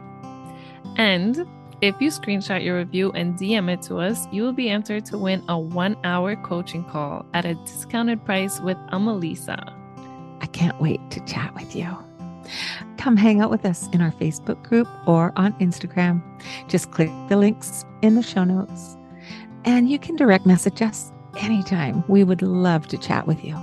And 0.96 1.46
if 1.80 2.00
you 2.00 2.10
screenshot 2.10 2.62
your 2.62 2.76
review 2.76 3.10
and 3.12 3.34
DM 3.36 3.72
it 3.72 3.80
to 3.82 3.96
us, 3.96 4.28
you 4.30 4.42
will 4.42 4.52
be 4.52 4.68
entered 4.68 5.06
to 5.06 5.18
win 5.18 5.42
a 5.48 5.58
one 5.58 5.96
hour 6.04 6.36
coaching 6.36 6.84
call 6.84 7.24
at 7.32 7.46
a 7.46 7.54
discounted 7.54 8.24
price 8.24 8.60
with 8.60 8.76
Amalisa. 8.92 9.74
I 10.40 10.46
can't 10.46 10.78
wait 10.80 11.00
to 11.10 11.24
chat 11.24 11.54
with 11.54 11.74
you. 11.74 11.96
Come 13.02 13.16
hang 13.16 13.40
out 13.40 13.50
with 13.50 13.66
us 13.66 13.88
in 13.88 14.00
our 14.00 14.12
Facebook 14.12 14.62
group 14.62 14.86
or 15.08 15.32
on 15.34 15.54
Instagram. 15.54 16.22
Just 16.68 16.92
click 16.92 17.10
the 17.28 17.36
links 17.36 17.84
in 18.00 18.14
the 18.14 18.22
show 18.22 18.44
notes 18.44 18.96
and 19.64 19.90
you 19.90 19.98
can 19.98 20.14
direct 20.14 20.46
message 20.46 20.80
us 20.80 21.10
anytime. 21.36 22.04
We 22.06 22.22
would 22.22 22.42
love 22.42 22.86
to 22.86 22.96
chat 22.96 23.26
with 23.26 23.42
you. 23.42 23.58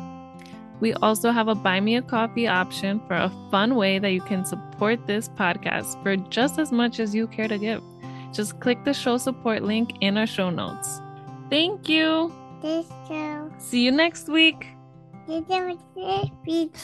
We 0.82 0.92
also 0.96 1.32
have 1.32 1.48
a 1.48 1.56
buy 1.56 1.80
me 1.80 1.96
a 1.96 2.02
coffee 2.02 2.50
option 2.50 3.00
for 3.08 3.14
a 3.14 3.32
fun 3.50 3.76
way 3.76 3.98
that 3.98 4.12
you 4.12 4.20
can 4.20 4.44
support 4.44 5.08
this 5.08 5.30
podcast 5.30 6.04
for 6.04 6.18
just 6.18 6.60
as 6.60 6.74
much 6.74 7.00
as 7.00 7.16
you 7.16 7.26
care 7.26 7.48
to 7.48 7.58
give. 7.58 7.82
Just 8.34 8.60
click 8.60 8.84
the 8.84 8.94
show 8.94 9.18
support 9.18 9.64
link 9.64 9.94
in 10.02 10.18
our 10.18 10.28
show 10.28 10.50
notes. 10.50 11.00
Thank 11.50 11.88
you. 11.88 12.34
Thank 12.62 12.88
you. 13.10 13.54
See 13.58 13.86
you 13.86 13.92
next 13.94 14.28
week. 14.28 14.68
See 15.28 15.46
you 15.48 15.80
next 15.96 16.34
week. 16.46 16.76